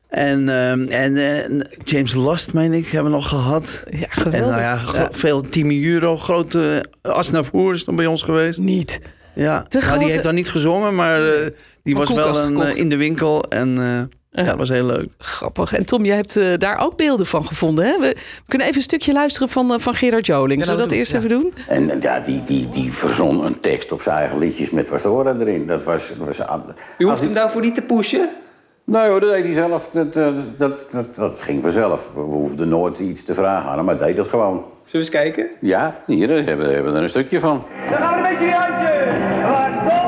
En, 0.09 0.49
ehm, 0.49 0.87
en 0.87 1.17
eh, 1.17 1.61
James 1.85 2.15
Last, 2.15 2.53
meen 2.53 2.73
ik, 2.73 2.87
hebben 2.87 3.11
we 3.11 3.17
nog 3.17 3.29
gehad. 3.29 3.85
Ja, 3.91 3.97
En 4.01 4.09
geweldig. 4.11 4.51
nou 4.51 4.61
ja, 4.61 5.09
veel 5.13 5.41
Team 5.41 5.71
Euro, 5.71 6.17
grote 6.17 6.85
Asnavoer 7.03 7.75
is 7.75 7.85
dan 7.85 7.97
bij 7.97 8.07
ons 8.07 8.23
geweest. 8.23 8.59
Niet. 8.59 9.01
Ja, 9.39 9.65
De 9.69 9.79
nou, 9.79 9.99
die 9.99 10.11
heeft 10.11 10.23
dan 10.23 10.35
niet 10.35 10.49
gezongen, 10.49 10.95
maar 10.95 11.29
eh, 11.29 11.47
die 11.83 11.97
was 11.97 12.13
wel 12.13 12.37
een, 12.37 12.61
eh, 12.61 12.77
in 12.77 12.89
de 12.89 12.97
winkel. 12.97 13.45
En 13.45 13.69
eh, 13.79 14.45
ja, 14.45 14.51
dat 14.51 14.57
was 14.57 14.69
heel 14.69 14.85
leuk. 14.85 15.09
Grappig. 15.19 15.73
En 15.73 15.85
Tom, 15.87 16.05
jij 16.05 16.17
hebt 16.17 16.61
daar 16.61 16.79
ook 16.79 16.97
beelden 16.97 17.27
van 17.27 17.47
gevonden. 17.47 17.85
Hè? 17.85 17.99
We, 17.99 18.17
kunnen 18.47 18.67
even 18.67 18.79
een 18.79 18.85
stukje 18.85 19.13
luisteren 19.13 19.49
van, 19.49 19.81
van 19.81 19.95
Gerard 19.95 20.27
Joling. 20.27 20.65
Zullen 20.65 20.79
we 20.79 20.85
dat 20.85 20.93
eerst 20.93 21.13
ja. 21.13 21.19
even 21.19 21.29
doen? 21.29 21.55
En 21.69 21.99
ja, 22.01 22.21
die, 22.21 22.43
die, 22.43 22.69
die 22.69 22.93
verzon 22.93 23.45
een 23.45 23.61
tekst 23.61 23.93
op 23.93 24.03
zijn 24.03 24.17
eigen 24.17 24.39
liedjes 24.39 24.71
met 24.71 24.89
Wastora 24.89 25.37
erin. 25.41 25.67
Dat 25.67 25.83
was... 25.83 26.03
was 26.19 26.39
U 26.99 27.05
hoeft 27.05 27.25
hem 27.25 27.35
daarvoor 27.35 27.61
niet 27.61 27.75
te 27.75 27.83
pushen? 27.83 28.29
Nee 28.91 29.09
hoor, 29.09 29.21
dat 29.21 29.31
deed 29.31 29.45
hij 29.45 29.53
zelf. 29.53 29.89
Dat, 29.91 30.15
dat, 30.15 30.35
dat, 30.57 30.87
dat, 30.91 31.15
dat 31.15 31.41
ging 31.41 31.63
vanzelf. 31.63 32.09
We 32.15 32.21
hoefden 32.21 32.69
nooit 32.69 32.99
iets 32.99 33.25
te 33.25 33.35
vragen 33.35 33.71
aan 33.71 33.77
hem, 33.77 33.85
maar 33.85 33.99
hij 33.99 34.07
deed 34.07 34.17
dat 34.17 34.29
gewoon. 34.29 34.55
Zullen 34.55 34.67
we 34.83 34.99
eens 34.99 35.09
kijken? 35.09 35.47
Ja, 35.61 36.01
hier 36.07 36.29
daar 36.29 36.45
hebben 36.45 36.67
we 36.67 36.75
hebben 36.75 36.95
er 36.95 37.03
een 37.03 37.09
stukje 37.09 37.41
van. 37.41 37.63
Dan 37.89 37.99
gaan 37.99 38.15
we 38.15 38.17
een 38.17 38.29
beetje 38.29 38.45
die 38.45 38.55
handjes. 38.55 39.43
Wastora 39.43 40.08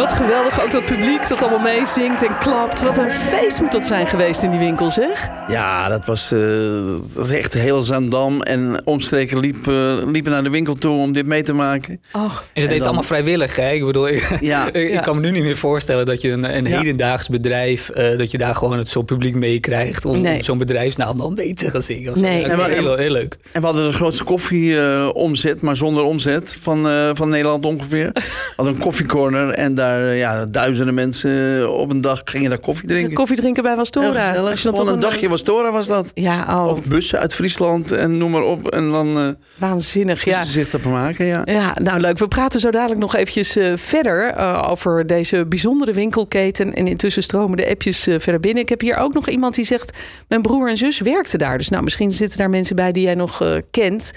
Wat 0.00 0.12
geweldig. 0.12 0.64
Ook 0.64 0.70
dat 0.70 0.84
publiek 0.84 1.28
dat 1.28 1.42
allemaal 1.42 1.58
meezingt 1.58 2.22
en 2.22 2.38
klapt. 2.38 2.82
Wat 2.82 2.98
een 2.98 3.10
feest 3.10 3.60
moet 3.60 3.72
dat 3.72 3.84
zijn 3.86 4.06
geweest 4.06 4.42
in 4.42 4.50
die 4.50 4.58
winkel, 4.58 4.90
zeg. 4.90 5.28
Ja, 5.48 5.88
dat 5.88 6.04
was, 6.04 6.32
eh, 6.32 6.40
dat 6.86 7.12
was 7.14 7.30
echt 7.30 7.54
heel 7.54 7.82
Zandam. 7.82 8.42
En 8.42 8.80
omstreken 8.84 9.38
liep, 9.40 9.66
eh, 9.68 9.96
liepen 10.06 10.32
naar 10.32 10.42
de 10.42 10.50
winkel 10.50 10.74
toe 10.74 10.98
om 10.98 11.12
dit 11.12 11.26
mee 11.26 11.42
te 11.42 11.52
maken. 11.52 12.00
Oh, 12.12 12.22
En 12.22 12.28
ze 12.28 12.38
deed 12.54 12.62
dan- 12.68 12.72
het 12.76 12.84
allemaal 12.84 13.02
vrijwillig. 13.02 13.56
Hè? 13.56 13.70
Ik 13.70 13.84
bedoel, 13.84 14.08
ik, 14.16 14.36
Ja. 14.40 14.72
ik, 14.72 14.90
Ja. 14.92 15.00
kan 15.00 15.14
me 15.14 15.20
nu 15.22 15.30
niet 15.30 15.42
meer 15.42 15.56
voorstellen 15.56 16.06
dat 16.06 16.20
je 16.20 16.30
een, 16.30 16.56
een 16.56 16.64
Ja. 16.66 16.78
hedendaags 16.78 17.28
bedrijf, 17.28 17.88
eh, 17.88 18.18
dat 18.18 18.30
je 18.30 18.38
daar 18.38 18.54
gewoon 18.54 18.78
het 18.78 18.88
zo'n 18.88 19.04
publiek 19.04 19.34
meekrijgt 19.34 20.04
om, 20.04 20.20
Nee. 20.20 20.34
om 20.36 20.42
zo'n 20.42 20.58
bedrijfsnaam 20.58 21.16
dan 21.16 21.34
mee 21.34 21.54
te 21.54 21.70
gaan 21.70 21.82
zingen. 21.82 22.12
of 22.12 22.18
zo. 22.18 22.24
Nee. 22.24 22.44
En 22.44 22.56
wat- 22.56 22.66
heel, 22.66 22.96
heel 22.96 23.10
leuk. 23.12 23.36
En 23.52 23.60
we 23.60 23.66
hadden 23.66 23.86
de 23.86 23.92
grootste 23.92 24.24
koffieomzet, 24.24 25.60
maar 25.60 25.76
zonder 25.76 26.02
omzet 26.04 26.56
van, 26.60 26.88
eh, 26.88 27.10
van 27.14 27.28
Nederland 27.28 27.66
ongeveer. 27.66 28.10
We 28.12 28.22
hadden 28.56 28.74
een 28.74 28.80
koffiecorner 28.80 29.50
en 29.50 29.74
daar 29.74 29.88
daar 29.90 30.08
eh, 30.08 30.18
ja, 30.18 30.46
duizenden 30.46 30.94
mensen 30.94 31.72
op 31.72 31.90
een 31.90 32.00
dag 32.00 32.20
gingen 32.24 32.50
daar 32.50 32.58
koffie 32.58 32.88
drinken. 32.88 33.14
Koffie 33.14 33.36
drinken 33.36 33.62
bij 33.62 33.76
Wastora. 33.76 34.06
Heel 34.06 34.14
gezellig. 34.14 34.50
Als 34.50 34.62
je 34.62 34.64
dan 34.64 34.76
Gewoon 34.76 34.92
toch 34.92 35.02
een 35.02 35.10
dagje 35.10 35.28
Wastora 35.28 35.72
was 35.72 35.86
dat. 35.86 36.10
Ja, 36.14 36.64
oh, 36.64 36.72
Of 36.72 36.84
bussen 36.84 37.18
uit 37.18 37.34
Friesland 37.34 37.92
en 37.92 38.18
noem 38.18 38.30
maar 38.30 38.42
op. 38.42 38.68
En 38.68 38.90
dan 38.90 39.18
eh 39.18 39.28
waanzinnig. 39.58 40.24
Ja. 40.24 40.44
ze 40.44 40.50
zich 40.50 40.68
te 40.68 40.78
vermaken, 40.78 41.26
ja. 41.26 41.42
Ja, 41.44 41.76
nou 41.82 42.00
leuk. 42.00 42.18
We 42.18 42.28
praten 42.28 42.60
zo 42.60 42.70
dadelijk 42.70 43.00
nog 43.00 43.14
eventjes 43.14 43.56
eh, 43.56 43.72
verder 43.76 44.30
eh, 44.30 44.68
over 44.70 45.06
deze 45.06 45.46
bijzondere 45.46 45.92
winkelketen. 45.92 46.74
En 46.74 46.86
intussen 46.86 47.22
stromen 47.22 47.56
de 47.56 47.70
appjes 47.70 48.06
eh, 48.06 48.14
verder 48.18 48.40
binnen. 48.40 48.62
Ik 48.62 48.68
heb 48.68 48.80
hier 48.80 48.96
ook 48.96 49.14
nog 49.14 49.28
iemand 49.28 49.54
die 49.54 49.64
zegt, 49.64 49.98
mijn 50.28 50.42
broer 50.42 50.68
en 50.68 50.76
zus 50.76 51.00
werkten 51.00 51.38
daar. 51.38 51.58
Dus 51.58 51.68
nou, 51.68 51.82
misschien 51.82 52.10
zitten 52.10 52.38
daar 52.38 52.50
mensen 52.50 52.76
bij 52.76 52.92
die 52.92 53.02
jij 53.02 53.14
nog 53.14 53.42
eh, 53.42 53.56
kent. 53.70 54.12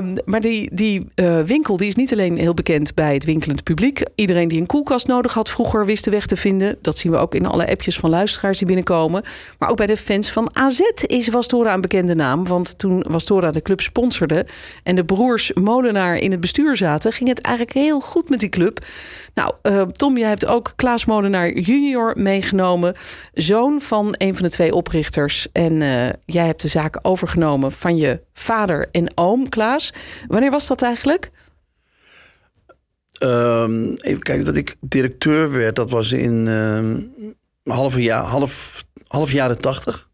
Ehm, 0.00 0.16
maar 0.24 0.40
die, 0.40 0.70
die 0.72 1.06
eh, 1.14 1.40
winkel 1.40 1.76
die 1.76 1.86
is 1.86 1.94
niet 1.94 2.12
alleen 2.12 2.36
heel 2.36 2.54
bekend 2.54 2.94
bij 2.94 3.14
het 3.14 3.24
winkelend 3.24 3.62
publiek. 3.62 4.02
Iedereen 4.14 4.48
die 4.48 4.60
een 4.60 4.66
koelkast 4.66 5.06
nodig 5.06 5.34
had 5.34 5.50
vroeger 5.50 5.86
wist 5.86 6.04
de 6.04 6.10
weg 6.10 6.26
te 6.26 6.36
vinden. 6.36 6.78
Dat 6.82 6.98
zien 6.98 7.12
we 7.12 7.18
ook 7.18 7.34
in 7.34 7.46
alle 7.46 7.70
appjes 7.70 7.98
van 7.98 8.10
luisteraars 8.10 8.58
die 8.58 8.66
binnenkomen. 8.66 9.22
Maar 9.58 9.68
ook 9.68 9.76
bij 9.76 9.86
de 9.86 9.96
fans 9.96 10.30
van 10.30 10.56
AZ 10.56 10.80
is 11.06 11.28
Wastora 11.28 11.74
een 11.74 11.80
bekende 11.80 12.14
naam. 12.14 12.46
Want 12.46 12.78
toen 12.78 13.04
Wastora 13.08 13.50
de 13.50 13.62
club 13.62 13.80
sponsorde 13.80 14.46
en 14.82 14.94
de 14.94 15.04
broers 15.04 15.52
Molenaar 15.52 16.16
in 16.16 16.30
het 16.30 16.40
bestuur 16.40 16.76
zaten... 16.76 17.12
ging 17.12 17.28
het 17.28 17.40
eigenlijk 17.40 17.76
heel 17.76 18.00
goed 18.00 18.28
met 18.28 18.40
die 18.40 18.48
club. 18.48 18.84
Nou, 19.34 19.52
eh, 19.62 19.82
Tom, 19.82 20.18
jij 20.18 20.28
hebt 20.28 20.46
ook 20.46 20.72
Klaas 20.76 21.04
Molenaar 21.04 21.52
junior 21.52 22.12
meegenomen. 22.16 22.94
Zoon 23.32 23.80
van 23.80 24.14
een 24.18 24.34
van 24.34 24.44
de 24.44 24.50
twee 24.50 24.74
oprichters. 24.74 25.46
En 25.52 25.82
eh, 25.82 26.08
jij 26.24 26.46
hebt 26.46 26.62
de 26.62 26.68
zaak 26.68 26.98
overgenomen 27.02 27.72
van 27.72 27.96
je 27.96 28.20
vader 28.32 28.88
en 28.92 29.12
oom, 29.14 29.48
Klaas. 29.48 29.89
Wanneer 30.26 30.50
was 30.50 30.66
dat 30.66 30.82
eigenlijk? 30.82 31.30
Ehm, 33.12 33.92
even 34.00 34.22
kijken, 34.22 34.44
dat 34.44 34.56
ik 34.56 34.76
directeur 34.80 35.50
werd, 35.50 35.76
dat 35.76 35.90
was 35.90 36.12
in 36.12 36.48
ehm, 36.48 37.00
half, 37.74 37.96
jaar, 37.96 38.24
half, 38.24 38.84
half 39.06 39.32
jaren 39.32 39.60
tachtig. 39.60 40.09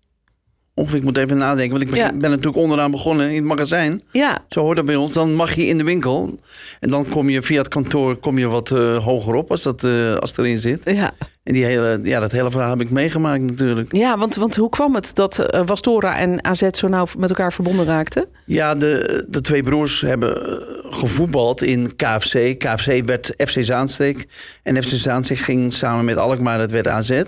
Ongeveer, 0.78 0.98
ik 0.98 1.04
moet 1.04 1.16
even 1.16 1.36
nadenken, 1.36 1.70
want 1.70 1.82
ik 1.82 1.90
ben, 1.90 1.98
Ja. 1.98 2.12
ben 2.12 2.30
natuurlijk 2.30 2.56
onderaan 2.56 2.90
begonnen 2.90 3.28
in 3.28 3.34
het 3.36 3.44
magazijn. 3.44 4.02
Ja, 4.10 4.38
Zo 4.48 4.60
hoort 4.60 4.76
dat 4.76 4.86
bij 4.86 4.96
ons. 4.96 5.12
Dan 5.12 5.34
mag 5.34 5.54
je 5.54 5.66
in 5.66 5.78
de 5.78 5.84
winkel. 5.84 6.38
En 6.80 6.90
dan 6.90 7.08
kom 7.08 7.28
je 7.30 7.42
via 7.42 7.58
het 7.58 7.68
kantoor 7.68 8.16
kom 8.16 8.38
je 8.38 8.46
wat 8.46 8.70
eh, 8.70 8.96
hoger 9.04 9.34
op 9.34 9.50
als, 9.50 9.62
dat, 9.62 9.84
eh, 9.84 10.14
als 10.14 10.36
erin 10.36 10.58
zit. 10.58 10.80
ja. 10.84 11.12
En 11.42 11.52
die 11.52 11.64
hele, 11.64 12.00
ja, 12.02 12.20
dat 12.20 12.32
hele 12.32 12.50
verhaal 12.50 12.70
heb 12.70 12.80
ik 12.80 12.90
meegemaakt 12.90 13.42
natuurlijk. 13.42 13.96
ja 13.96 14.18
want, 14.18 14.34
want 14.34 14.56
hoe 14.56 14.68
kwam 14.68 14.94
het 14.94 15.14
dat 15.14 15.38
eh, 15.38 15.62
Wastora 15.66 16.16
en 16.18 16.44
AZ 16.44 16.62
zo 16.70 16.86
nauw 16.88 17.06
met 17.18 17.28
elkaar 17.28 17.52
verbonden 17.52 17.84
raakten? 17.86 18.26
Ja, 18.46 18.74
de, 18.74 19.24
de 19.28 19.40
twee 19.40 19.62
broers 19.62 20.00
hebben 20.00 20.62
gevoetbald 20.90 21.62
in 21.62 21.96
KFC. 21.96 22.58
KFC 22.58 23.04
werd 23.04 23.34
FC 23.36 23.56
Zaanstreek. 23.64 24.26
En 24.62 24.82
FC 24.82 24.88
Zaanstreek 24.88 25.38
ging 25.38 25.72
samen 25.72 26.04
met 26.04 26.16
Alkmaar, 26.16 26.58
dat 26.58 26.70
werd 26.70 26.88
AZ. 26.88 27.22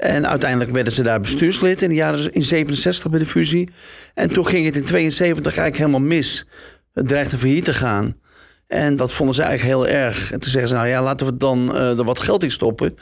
En 0.00 0.28
uiteindelijk 0.28 0.70
werden 0.70 0.92
ze 0.92 1.02
daar 1.02 1.20
bestuurslid 1.20 1.82
in 1.82 1.88
de 1.88 1.94
jaren 1.94 2.32
in 2.32 2.42
67 2.42 3.10
bij 3.10 3.18
de 3.18 3.26
fusie. 3.26 3.68
En 4.14 4.28
toen 4.28 4.46
ging 4.46 4.64
het 4.64 4.76
in 4.76 4.84
72 4.84 5.56
eigenlijk 5.56 5.76
helemaal 5.76 6.08
mis. 6.08 6.46
Het 6.92 7.08
dreigde 7.08 7.38
failliet 7.38 7.64
te 7.64 7.72
gaan. 7.72 8.16
En 8.66 8.96
dat 8.96 9.12
vonden 9.12 9.34
ze 9.34 9.42
eigenlijk 9.42 9.76
heel 9.76 9.96
erg. 9.96 10.32
En 10.32 10.40
toen 10.40 10.50
zeggen 10.50 10.70
ze, 10.70 10.76
nou 10.76 10.88
ja, 10.88 11.02
laten 11.02 11.26
we 11.26 11.36
dan 11.36 11.74
eh, 11.74 11.98
er 11.98 12.04
wat 12.04 12.20
geld 12.20 12.42
in 12.42 12.50
stoppen. 12.50 12.94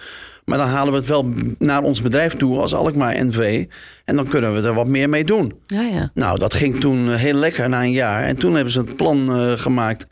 Maar 0.44 0.58
dan 0.58 0.68
halen 0.68 0.92
we 0.92 0.98
het 0.98 1.08
wel 1.08 1.32
naar 1.58 1.82
ons 1.82 2.02
bedrijf 2.02 2.36
toe 2.36 2.58
als 2.58 2.74
Alkmaar 2.74 3.24
NV. 3.26 3.66
En 4.04 4.16
dan 4.16 4.28
kunnen 4.28 4.54
we 4.54 4.68
er 4.68 4.74
wat 4.74 4.86
meer 4.86 5.08
mee 5.08 5.24
doen. 5.24 5.58
Ja, 5.66 5.82
ja. 5.82 6.10
Nou, 6.14 6.38
dat 6.38 6.54
ging 6.54 6.80
toen 6.80 7.14
heel 7.14 7.34
lekker 7.34 7.68
na 7.68 7.82
een 7.82 7.92
jaar. 7.92 8.24
En 8.24 8.36
toen 8.36 8.54
hebben 8.54 8.72
ze 8.72 8.78
het 8.78 8.96
plan 8.96 9.32
eh, 9.32 9.52
gemaakt. 9.52 10.06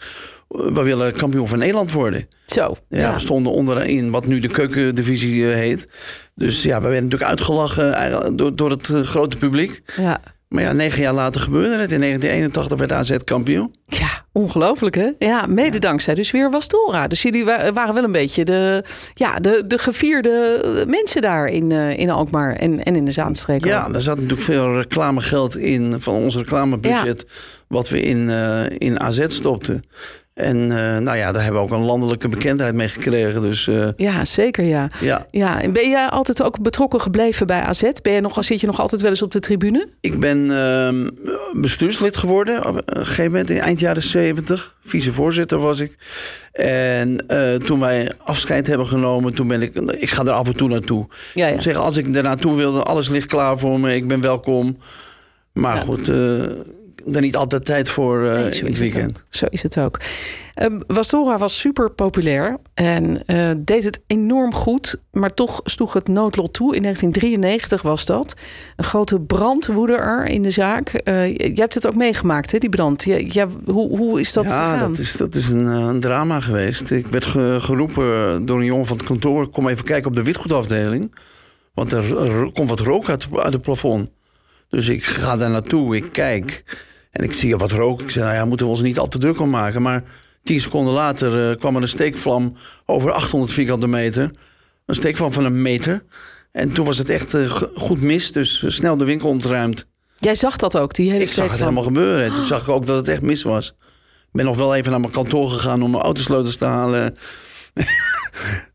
Eh, 0.48 0.58
We 0.72 0.82
willen 0.82 1.12
kampioen 1.16 1.48
van 1.48 1.58
Nederland 1.58 1.92
worden. 1.92 2.28
Zo. 2.46 2.74
Ja, 2.88 3.14
we 3.14 3.20
stonden 3.20 3.52
onderin 3.52 4.10
wat 4.10 4.26
nu 4.26 4.38
de 4.38 4.48
keukendivisie 4.48 5.50
eh, 5.50 5.54
heet. 5.56 5.86
Dus 6.34 6.62
ja, 6.62 6.76
we 6.76 6.82
werden 6.88 7.02
natuurlijk 7.04 7.30
uitgelachen 7.30 8.36
door, 8.36 8.56
door 8.56 8.70
het 8.70 8.88
eh, 8.88 9.00
grote 9.00 9.36
publiek. 9.36 9.82
Ja. 9.96 10.20
Maar 10.48 10.62
ja, 10.62 10.72
negen 10.72 11.02
jaar 11.02 11.14
later 11.14 11.40
gebeurde 11.40 11.68
het. 11.78 11.92
In 11.92 12.00
1981 12.00 12.78
werd 12.78 12.92
AZ 12.92 13.16
kampioen. 13.24 13.74
Ja, 13.86 14.24
ongelooflijk 14.32 14.94
hè? 14.94 15.10
Ja, 15.18 15.46
mede 15.46 15.78
dankzij 15.78 16.14
dus 16.14 16.30
weer 16.30 16.50
Wastora. 16.50 17.06
Dus 17.06 17.22
jullie 17.22 17.44
wa- 17.44 17.72
waren 17.72 17.94
wel 17.94 18.04
een 18.04 18.12
beetje 18.12 18.44
de, 18.44 18.84
ja, 19.14 19.36
de, 19.36 19.64
de 19.66 19.78
gevierde 19.78 20.84
mensen 20.88 21.22
daar 21.22 21.46
in, 21.46 21.72
eh, 21.72 21.98
in 21.98 22.10
Alkmaar 22.10 22.52
en, 22.56 22.84
en 22.84 22.96
in 22.96 23.04
de 23.04 23.10
Zaanstreek. 23.10 23.64
Ja, 23.64 23.88
daar 23.88 24.00
zat 24.00 24.14
natuurlijk 24.16 24.42
veel 24.42 24.76
reclamegeld 24.78 25.56
in 25.56 25.94
van 26.00 26.14
ons 26.14 26.36
reclamebudget. 26.36 27.26
Wat 27.68 27.88
we 27.88 28.00
in, 28.00 28.30
eh, 28.30 28.60
in 28.78 29.00
AZ 29.00 29.24
stopten. 29.28 29.84
En 30.36 30.62
eh, 30.62 30.98
nou 30.98 31.16
ja, 31.16 31.32
daar 31.32 31.42
hebben 31.42 31.60
we 31.60 31.66
ook 31.66 31.78
een 31.78 31.84
landelijke 31.84 32.28
bekendheid 32.28 32.74
mee 32.74 32.88
gekregen. 32.88 33.42
Dus 33.42 33.68
eh, 33.68 33.88
Ja, 33.96 34.24
zeker 34.24 34.64
ja. 34.64 34.90
ja, 35.00 35.26
Ja, 35.30 35.62
en 35.62 35.72
ben 35.72 35.90
jij 35.90 36.08
altijd 36.08 36.42
ook 36.42 36.60
betrokken 36.60 37.00
gebleven 37.00 37.46
bij 37.46 37.60
AZ? 37.60 37.90
Ben 38.02 38.12
je 38.12 38.20
nog, 38.20 38.44
zit 38.44 38.60
je 38.60 38.66
nog 38.66 38.80
altijd 38.80 39.00
wel 39.00 39.10
eens 39.10 39.22
op 39.22 39.32
de 39.32 39.40
tribune? 39.40 39.88
Ik 40.00 40.20
ben 40.20 40.50
ehm, 40.50 41.08
bestuurslid 41.60 42.16
geworden 42.16 42.66
op 42.66 42.82
een 42.84 43.06
gegeven 43.06 43.30
moment 43.30 43.50
in 43.50 43.58
eind 43.58 43.80
jaren 43.80 44.02
70. 44.02 44.74
Vicevoorzitter 44.84 45.58
was 45.58 45.80
ik. 45.80 45.96
En 46.52 47.26
eh, 47.26 47.54
toen 47.54 47.80
wij 47.80 48.10
afscheid 48.18 48.66
hebben 48.66 48.86
genomen, 48.86 49.34
toen 49.34 49.48
ben 49.48 49.62
ik... 49.62 49.74
Ik 49.74 50.10
ga 50.10 50.24
er 50.24 50.30
af 50.30 50.46
en 50.46 50.56
toe 50.56 50.68
naartoe. 50.68 51.06
Ja, 51.34 51.46
Ik 51.46 51.54
ja. 51.54 51.60
zeggen, 51.60 51.82
als 51.82 51.96
ik 51.96 52.14
er 52.14 52.22
naartoe 52.22 52.56
wilde, 52.56 52.82
alles 52.82 53.08
ligt 53.08 53.26
klaar 53.26 53.58
voor 53.58 53.80
me. 53.80 53.94
Ik 53.94 54.08
ben 54.08 54.20
welkom. 54.20 54.76
Maar 55.52 55.76
goed, 55.76 56.10
er 57.12 57.20
niet 57.20 57.36
altijd 57.36 57.64
tijd 57.64 57.90
voor 57.90 58.18
Nee, 58.18 58.54
zo 58.54 58.60
in 58.60 58.66
het 58.66 58.78
weekend. 58.78 59.22
Zo 59.30 59.46
is 59.50 59.62
het 59.62 59.78
ook. 59.78 60.00
Ehm 60.54 60.80
Wastora 60.86 61.38
was 61.38 61.60
super 61.60 61.90
populair 61.90 62.56
en 62.74 63.26
eh, 63.26 63.50
deed 63.56 63.84
het 63.84 64.00
enorm 64.06 64.54
goed. 64.54 65.00
Maar 65.10 65.34
toch 65.34 65.60
sloeg 65.64 65.92
het 65.92 66.08
noodlot 66.08 66.52
toe. 66.52 66.74
In 66.76 66.82
1993 66.82 67.82
was 67.82 68.04
dat. 68.04 68.34
Een 68.76 68.84
grote 68.84 69.20
brand 69.20 69.66
woedde 69.66 69.96
er 69.96 70.24
in 70.24 70.42
de 70.42 70.50
zaak. 70.50 70.88
Eh, 70.88 71.36
jij 71.36 71.50
hebt 71.54 71.74
het 71.74 71.86
ook 71.86 71.94
meegemaakt, 71.94 72.52
hè, 72.52 72.58
die 72.58 72.68
brand. 72.68 73.04
Ja, 73.04 73.16
ja, 73.26 73.46
hoe, 73.64 73.96
hoe 73.98 74.20
is 74.20 74.32
dat 74.32 74.48
ja, 74.48 74.72
gegaan? 74.72 74.88
dat 74.88 74.98
is, 74.98 75.12
dat 75.12 75.34
is 75.34 75.48
een, 75.48 75.66
een 75.66 76.00
drama 76.00 76.40
geweest. 76.40 76.90
Ik 76.90 77.06
werd 77.06 77.24
ge- 77.24 77.56
geroepen 77.60 78.46
door 78.46 78.58
een 78.58 78.64
jongen 78.64 78.86
van 78.86 78.96
het 78.96 79.06
kantoor... 79.06 79.48
kom 79.48 79.68
even 79.68 79.84
kijken 79.84 80.08
op 80.08 80.14
de 80.16 80.22
witgoedafdeling. 80.22 81.14
Want 81.74 81.92
er, 81.92 82.18
er 82.18 82.52
komt 82.52 82.68
wat 82.68 82.80
rook 82.80 83.08
uit, 83.08 83.26
uit 83.32 83.52
het 83.52 83.62
plafond. 83.62 84.08
Dus 84.68 84.88
ik 84.88 85.04
ga 85.04 85.36
daar 85.36 85.50
naartoe, 85.50 85.96
ik 85.96 86.08
kijk... 86.12 86.64
en 87.16 87.24
ik 87.24 87.32
zie 87.32 87.56
wat 87.56 87.70
rook. 87.70 88.02
Ik 88.02 88.10
zei, 88.10 88.24
nou 88.24 88.36
ja, 88.36 88.44
moeten 88.44 88.66
we 88.66 88.72
ons 88.72 88.82
niet 88.82 88.98
al 88.98 89.08
te 89.08 89.18
druk 89.18 89.40
om 89.40 89.50
maken. 89.50 89.82
Maar 89.82 90.02
tien 90.42 90.60
seconden 90.60 90.92
later 90.94 91.50
eh, 91.50 91.56
kwam 91.56 91.76
er 91.76 91.82
een 91.82 91.88
steekvlam... 91.88 92.52
over 92.86 93.12
800 93.12 93.52
vierkante 93.52 93.86
meter. 93.86 94.30
Een 94.86 94.94
steekvlam 94.94 95.32
van 95.32 95.44
een 95.44 95.62
meter. 95.62 96.04
En 96.52 96.72
toen 96.72 96.84
was 96.84 96.98
het 96.98 97.10
echt 97.10 97.34
eh, 97.34 97.44
go- 97.50 97.70
goed 97.74 98.00
mis, 98.00 98.32
dus 98.32 98.62
eh, 98.64 98.70
snel 98.70 98.96
de 98.96 99.04
winkel 99.04 99.28
ontruimd. 99.28 99.86
Jij 100.18 100.34
zag 100.34 100.56
dat 100.56 100.78
ook, 100.78 100.94
die 100.94 101.10
hele 101.10 101.22
Ik 101.22 101.28
zag 101.30 101.50
het 101.50 101.58
helemaal 101.58 101.82
gebeuren. 101.82 102.24
En 102.24 102.32
toen 102.32 102.44
zag 102.44 102.62
ik 102.62 102.68
ook 102.68 102.86
dat 102.86 102.96
het 102.96 103.08
echt 103.08 103.22
mis 103.22 103.42
was. 103.42 103.68
Ik 104.20 104.32
ben 104.32 104.44
nog 104.44 104.56
wel 104.56 104.74
even 104.74 104.90
naar 104.90 105.00
mijn 105.00 105.12
kantoor 105.12 105.48
gegaan 105.48 105.82
om 105.82 105.90
mijn 105.90 106.02
autosleutels 106.02 106.56
te 106.56 106.64
halen. 106.64 107.16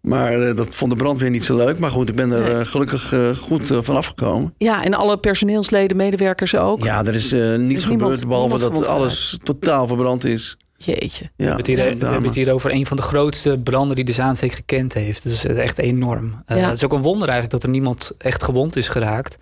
Maar 0.01 0.41
eh, 0.41 0.55
dat 0.55 0.75
vond 0.75 0.91
de 0.91 0.97
brandweer 0.97 1.29
niet 1.29 1.43
zo 1.43 1.55
leuk. 1.57 1.79
Maar 1.79 1.89
goed, 1.91 2.09
ik 2.09 2.15
ben 2.15 2.31
er 2.31 2.57
eh, 2.59 2.65
gelukkig 2.65 3.13
eh, 3.13 3.29
goed 3.29 3.67
van 3.81 3.95
afgekomen. 3.95 4.53
Ja, 4.57 4.83
en 4.83 4.93
alle 4.93 5.17
personeelsleden, 5.17 5.97
medewerkers 5.97 6.55
ook. 6.55 6.83
Ja, 6.83 7.05
er 7.05 7.13
is 7.13 7.31
eh, 7.33 7.55
niets 7.55 7.85
gebeurd 7.85 8.27
behalve 8.27 8.49
niemand 8.57 8.73
dat 8.75 8.87
alles 8.87 9.37
totaal 9.43 9.87
verbrand 9.87 10.23
is. 10.25 10.57
Jeetje. 10.77 11.23
Ja, 11.23 11.29
We 11.37 11.43
hebben, 11.45 11.57
het 11.57 11.67
hier, 11.67 11.75
we 11.99 12.05
hebben 12.05 12.33
het 12.39 12.49
over 12.49 12.71
een 12.71 12.85
van 12.85 12.97
de 12.97 13.03
grootste 13.03 13.59
branden 13.63 13.95
die 13.95 14.05
de 14.05 14.11
Zaanstreek 14.11 14.51
gekend 14.51 14.93
heeft. 14.93 15.23
Dus 15.23 15.45
echt 15.45 15.79
enorm. 15.79 16.41
Eh, 16.45 16.57
Ja. 16.57 16.63
Het 16.67 16.77
is 16.77 16.83
ook 16.85 16.93
een 16.93 17.01
wonder 17.01 17.29
eigenlijk 17.29 17.51
dat 17.51 17.63
er 17.63 17.69
niemand 17.69 18.11
echt 18.17 18.43
gewond 18.43 18.75
is 18.75 18.87
geraakt. 18.87 19.37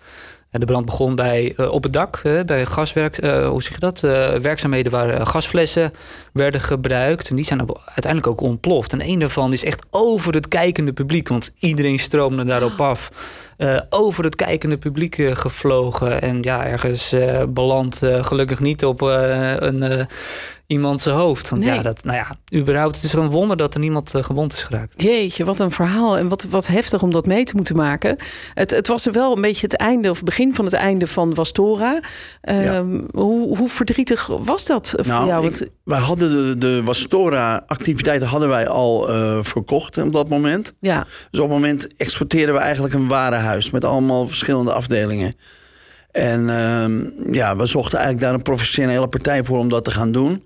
En 0.50 0.60
de 0.60 0.66
brand 0.66 0.84
begon 0.84 1.14
bij, 1.14 1.54
eh, 1.56 1.72
op 1.72 1.82
het 1.82 1.92
dak, 1.92 2.20
bij 2.46 2.66
gaswerk, 2.66 3.18
eh, 3.18 3.48
hoe 3.48 3.62
zeg 3.62 3.72
je 3.72 3.80
dat? 3.80 4.02
Eh, 4.02 4.34
werkzaamheden 4.34 4.92
waar 4.92 5.26
gasflessen 5.26 5.92
werden 6.32 6.60
gebruikt. 6.60 7.28
En 7.28 7.36
die 7.36 7.44
zijn 7.44 7.60
uiteindelijk 7.84 8.26
ook 8.26 8.40
ontploft. 8.40 8.92
En 8.92 9.08
een 9.08 9.18
daarvan 9.18 9.52
is 9.52 9.64
echt 9.64 9.82
over 9.90 10.34
het 10.34 10.48
kijkende 10.48 10.92
publiek, 10.92 11.28
want 11.28 11.54
iedereen 11.58 11.98
stroomde 11.98 12.44
daarop 12.44 12.80
af. 12.80 13.10
Over 13.90 14.24
het 14.24 14.36
kijkende 14.36 14.78
publiek 14.78 15.14
gevlogen. 15.32 16.22
En 16.22 16.42
ja, 16.42 16.66
ergens 16.66 17.14
beland 17.48 18.00
gelukkig 18.20 18.60
niet 18.60 18.84
op 18.84 19.00
een, 19.00 20.06
iemand 20.70 21.00
zijn 21.00 21.16
hoofd. 21.16 21.48
Want 21.48 21.64
Nee. 21.64 21.74
ja, 21.74 21.82
dat, 21.82 22.04
nou 22.04 22.16
ja, 22.16 22.58
überhaupt, 22.58 22.94
het 22.96 23.04
is 23.04 23.12
een 23.12 23.30
wonder 23.30 23.56
dat 23.56 23.74
er 23.74 23.80
niemand 23.80 24.14
eh, 24.14 24.22
gewond 24.22 24.52
is 24.52 24.62
geraakt. 24.62 25.02
Jeetje, 25.02 25.44
wat 25.44 25.60
een 25.60 25.70
verhaal. 25.70 26.18
En 26.18 26.28
wat, 26.28 26.46
wat 26.50 26.66
heftig 26.66 27.02
om 27.02 27.10
dat 27.10 27.26
mee 27.26 27.44
te 27.44 27.56
moeten 27.56 27.76
maken. 27.76 28.16
Het, 28.54 28.70
het 28.70 28.86
was 28.86 29.06
er 29.06 29.12
wel 29.12 29.36
een 29.36 29.42
beetje 29.42 29.66
het 29.66 29.76
einde, 29.76 30.10
of 30.10 30.22
begin 30.22 30.54
van 30.54 30.64
het 30.64 30.74
einde 30.74 31.06
van 31.06 31.34
Wastora. 31.34 32.00
Ehm, 32.40 33.00
hoe, 33.12 33.56
hoe 33.56 33.68
verdrietig 33.68 34.26
was 34.26 34.66
dat 34.66 34.94
voor 34.96 35.06
Nou, 35.06 35.26
jou? 35.26 35.46
ik- 35.46 35.50
Want- 35.58 35.70
wij 35.84 35.98
hadden 35.98 36.30
de, 36.30 36.58
de 36.58 36.82
Wastora-activiteiten 36.84 38.28
hadden 38.28 38.48
wij 38.48 38.68
al 38.68 39.08
eh, 39.08 39.38
verkocht 39.42 39.98
op 39.98 40.12
dat 40.12 40.28
moment. 40.28 40.72
ja, 40.80 41.06
Dus 41.30 41.40
op 41.40 41.46
het 41.50 41.58
moment 41.58 41.96
exporteerden 41.96 42.54
we 42.54 42.60
eigenlijk 42.60 42.94
een 42.94 43.08
warenhuis 43.08 43.70
met 43.70 43.84
allemaal 43.84 44.28
verschillende 44.28 44.72
afdelingen. 44.72 45.34
En 46.10 46.48
ehm, 46.48 47.32
ja, 47.34 47.56
we 47.56 47.66
zochten 47.66 47.98
eigenlijk 47.98 48.26
daar 48.26 48.34
een 48.34 48.42
professionele 48.42 49.08
partij 49.08 49.44
voor 49.44 49.58
om 49.58 49.68
dat 49.68 49.84
te 49.84 49.90
gaan 49.90 50.12
doen. 50.12 50.44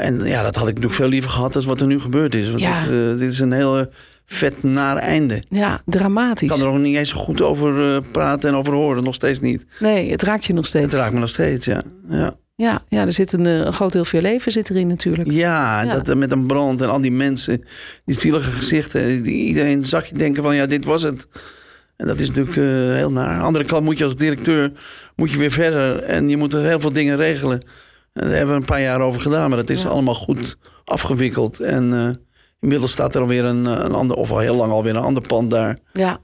En 0.00 0.24
ja, 0.24 0.42
dat 0.42 0.54
had 0.54 0.64
ik 0.68 0.74
natuurlijk 0.74 1.00
veel 1.00 1.08
liever 1.08 1.30
gehad 1.30 1.52
dan 1.52 1.64
wat 1.64 1.80
er 1.80 1.86
nu 1.86 2.00
gebeurd 2.00 2.34
is. 2.34 2.48
Want 2.48 2.60
Ja. 2.60 2.78
dit, 2.78 2.88
eh, 2.90 3.18
dit 3.18 3.32
is 3.32 3.38
een 3.38 3.52
heel 3.52 3.78
eh, 3.78 3.84
vet 4.26 4.62
naar 4.62 4.96
einde. 4.96 5.42
Ja, 5.48 5.74
Ik 5.74 5.80
dramatisch. 5.92 6.48
kan 6.48 6.60
er 6.60 6.66
ook 6.66 6.78
niet 6.78 6.96
eens 6.96 7.12
goed 7.12 7.42
over 7.42 7.94
eh, 7.94 8.02
praten 8.12 8.48
en 8.48 8.54
over 8.54 8.72
horen. 8.72 9.04
Nog 9.04 9.14
steeds 9.14 9.40
niet. 9.40 9.64
Nee, 9.78 10.10
het 10.10 10.22
raakt 10.22 10.44
je 10.44 10.52
nog 10.52 10.66
steeds. 10.66 10.84
Het 10.84 10.94
raakt 10.94 11.12
me 11.12 11.20
nog 11.20 11.28
steeds, 11.28 11.64
ja. 11.66 11.82
Ja, 12.08 12.34
Ja, 12.56 12.82
ja, 12.88 13.04
er 13.04 13.12
zit 13.12 13.32
een, 13.32 13.44
een 13.44 13.72
groot 13.72 13.92
deel 13.92 14.04
van 14.04 14.18
je 14.18 14.24
leven 14.24 14.52
zit 14.52 14.70
erin 14.70 14.86
natuurlijk. 14.86 15.30
ja, 15.30 15.82
Ja. 15.82 15.98
Dat, 16.00 16.16
met 16.16 16.32
een 16.32 16.46
brand 16.46 16.80
en 16.80 16.90
al 16.90 17.00
die 17.00 17.12
mensen. 17.12 17.64
Die 18.04 18.18
zielige 18.18 18.50
gezichten. 18.50 19.22
Die, 19.22 19.34
iedereen 19.46 19.84
zag 19.84 20.06
je 20.06 20.14
denken 20.16 20.42
van 20.42 20.54
ja, 20.56 20.66
dit 20.66 20.84
was 20.84 21.02
het. 21.02 21.26
En 21.96 22.06
dat 22.06 22.20
is 22.20 22.28
natuurlijk 22.28 22.56
heel 22.96 23.12
naar. 23.12 23.40
Andere 23.40 23.64
kant 23.64 23.84
moet 23.84 23.98
je 23.98 24.04
als 24.04 24.16
directeur 24.16 24.72
moet 25.16 25.30
je 25.30 25.38
weer 25.38 25.50
verder. 25.50 26.02
En 26.02 26.28
je 26.28 26.36
moet 26.36 26.52
er 26.52 26.62
heel 26.64 26.80
veel 26.80 26.92
dingen 26.92 27.16
regelen. 27.16 27.60
En 28.12 28.26
daar 28.26 28.36
hebben 28.36 28.54
we 28.54 28.60
een 28.60 28.66
paar 28.66 28.80
jaar 28.80 29.00
over 29.00 29.20
gedaan. 29.20 29.48
Maar 29.48 29.58
dat 29.58 29.70
is 29.70 29.82
Ja. 29.82 29.88
allemaal 29.88 30.14
goed 30.14 30.56
afgewikkeld. 30.84 31.60
En 31.60 31.92
eh, 31.92 32.08
inmiddels 32.60 32.90
staat 32.92 33.14
er 33.14 33.20
alweer 33.20 33.44
een, 33.44 33.66
eh, 33.66 33.72
een 33.84 33.94
ander, 33.94 34.16
of 34.16 34.30
al 34.30 34.38
heel 34.38 34.54
lang 34.56 34.72
alweer 34.72 34.96
een 34.96 35.02
ander 35.02 35.26
pand 35.26 35.50
daar. 35.50 35.78
Ja. 35.92 36.18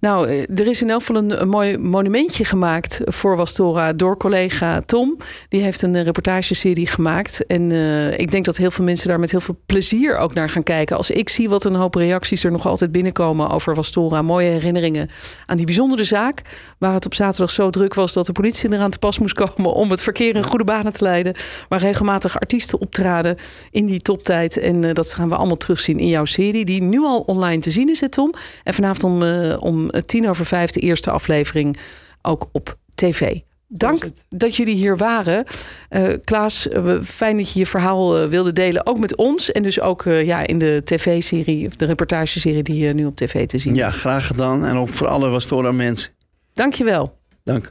Nou, 0.00 0.28
eh, 0.28 0.42
er 0.42 0.66
is 0.66 0.82
in 0.82 0.90
elk 0.90 1.00
geval 1.00 1.16
een, 1.16 1.40
een 1.40 1.48
mooi 1.48 1.78
monumentje 1.78 2.44
gemaakt 2.44 3.00
voor 3.04 3.36
Wastora 3.36 3.92
door 3.92 4.16
collega 4.16 4.80
Tom. 4.80 5.16
Die 5.48 5.62
heeft 5.62 5.82
een 5.82 5.94
eh, 5.94 6.02
reportageserie 6.02 6.86
gemaakt. 6.86 7.46
En 7.46 7.72
eh, 7.72 8.18
ik 8.18 8.30
denk 8.30 8.44
dat 8.44 8.56
heel 8.56 8.70
veel 8.70 8.84
mensen 8.84 9.08
daar 9.08 9.20
met 9.20 9.30
heel 9.30 9.40
veel 9.40 9.60
plezier 9.66 10.16
ook 10.16 10.34
naar 10.34 10.48
gaan 10.48 10.62
kijken. 10.62 10.96
Als 10.96 11.10
ik 11.10 11.28
zie 11.28 11.48
wat 11.48 11.64
een 11.64 11.74
hoop 11.74 11.94
reacties 11.94 12.44
er 12.44 12.50
nog 12.50 12.66
altijd 12.66 12.92
binnenkomen 12.92 13.50
over 13.50 13.74
Wastora. 13.74 14.22
Mooie 14.22 14.50
herinneringen 14.50 15.08
aan 15.46 15.56
die 15.56 15.66
bijzondere 15.66 16.04
zaak. 16.04 16.42
Waar 16.78 16.94
het 16.94 17.06
op 17.06 17.14
zaterdag 17.14 17.50
zo 17.50 17.70
druk 17.70 17.94
was 17.94 18.12
dat 18.12 18.26
de 18.26 18.32
politie 18.32 18.72
eraan 18.72 18.90
te 18.90 18.98
pas 18.98 19.18
moest 19.18 19.34
komen 19.34 19.72
om 19.72 19.90
het 19.90 20.02
verkeer 20.02 20.36
in 20.36 20.44
goede 20.44 20.64
banen 20.64 20.92
te 20.92 21.04
leiden. 21.04 21.34
Waar 21.68 21.80
regelmatig 21.80 22.40
artiesten 22.40 22.80
optraden 22.80 23.36
in 23.70 23.86
die 23.86 24.00
toptijd. 24.00 24.58
En 24.58 24.94
dat 24.94 25.14
gaan 25.14 25.28
we 25.28 25.36
allemaal 25.36 25.56
terugzien 25.56 25.98
in 25.98 26.08
jouw 26.08 26.24
serie. 26.24 26.64
Die 26.64 26.82
nu 26.82 27.00
al 27.00 27.20
online 27.20 27.60
te 27.60 27.70
zien 27.70 27.88
is, 27.88 28.00
hè, 28.00 28.08
Tom. 28.08 28.34
En 28.64 28.74
vanavond 28.74 29.04
om, 29.04 29.22
om 29.52 29.89
tien 30.06 30.28
over 30.28 30.46
vijf 30.46 30.70
de 30.70 30.80
eerste 30.80 31.10
aflevering 31.10 31.76
ook 32.22 32.48
op 32.52 32.78
tv. 32.94 33.38
Dank 33.72 34.02
dat 34.28 34.56
jullie 34.56 34.74
hier 34.74 34.96
waren. 34.96 35.44
Eh, 35.88 36.08
Klaas, 36.24 36.68
eh, 36.68 36.94
fijn 37.04 37.36
dat 37.36 37.52
je 37.52 37.58
je 37.58 37.66
verhaal 37.66 38.18
eh, 38.18 38.28
wilde 38.28 38.52
delen. 38.52 38.86
Ook 38.86 38.98
met 38.98 39.16
ons. 39.16 39.52
En 39.52 39.62
dus 39.62 39.80
ook 39.80 40.06
eh, 40.06 40.26
ja, 40.26 40.46
in 40.46 40.58
de 40.58 40.82
tv-serie, 40.84 41.66
of 41.66 41.76
de 41.76 41.84
reportageserie 41.84 42.62
die 42.62 42.84
je 42.84 42.94
nu 42.94 43.06
op 43.06 43.16
tv 43.16 43.46
te 43.46 43.58
zien 43.58 43.74
Ja, 43.74 43.90
graag 43.90 44.26
gedaan. 44.26 44.64
En 44.64 44.76
ook 44.76 44.88
voor 44.88 45.06
alle 45.06 45.28
Wastora 45.28 45.72
mensen. 45.72 46.10
Dank 46.52 46.74
je 46.74 46.84
wel. 46.84 47.18
Dank. 47.44 47.70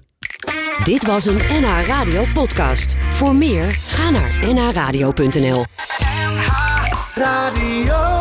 Dit 0.83 1.05
was 1.05 1.25
een 1.25 1.37
NH 1.37 1.87
Radio 1.87 2.23
podcast. 2.33 2.95
Voor 3.11 3.35
meer, 3.35 3.63
ga 3.71 4.09
naar 4.09 4.53
nhradio.nl. 4.53 5.65
Radio. 7.15 8.18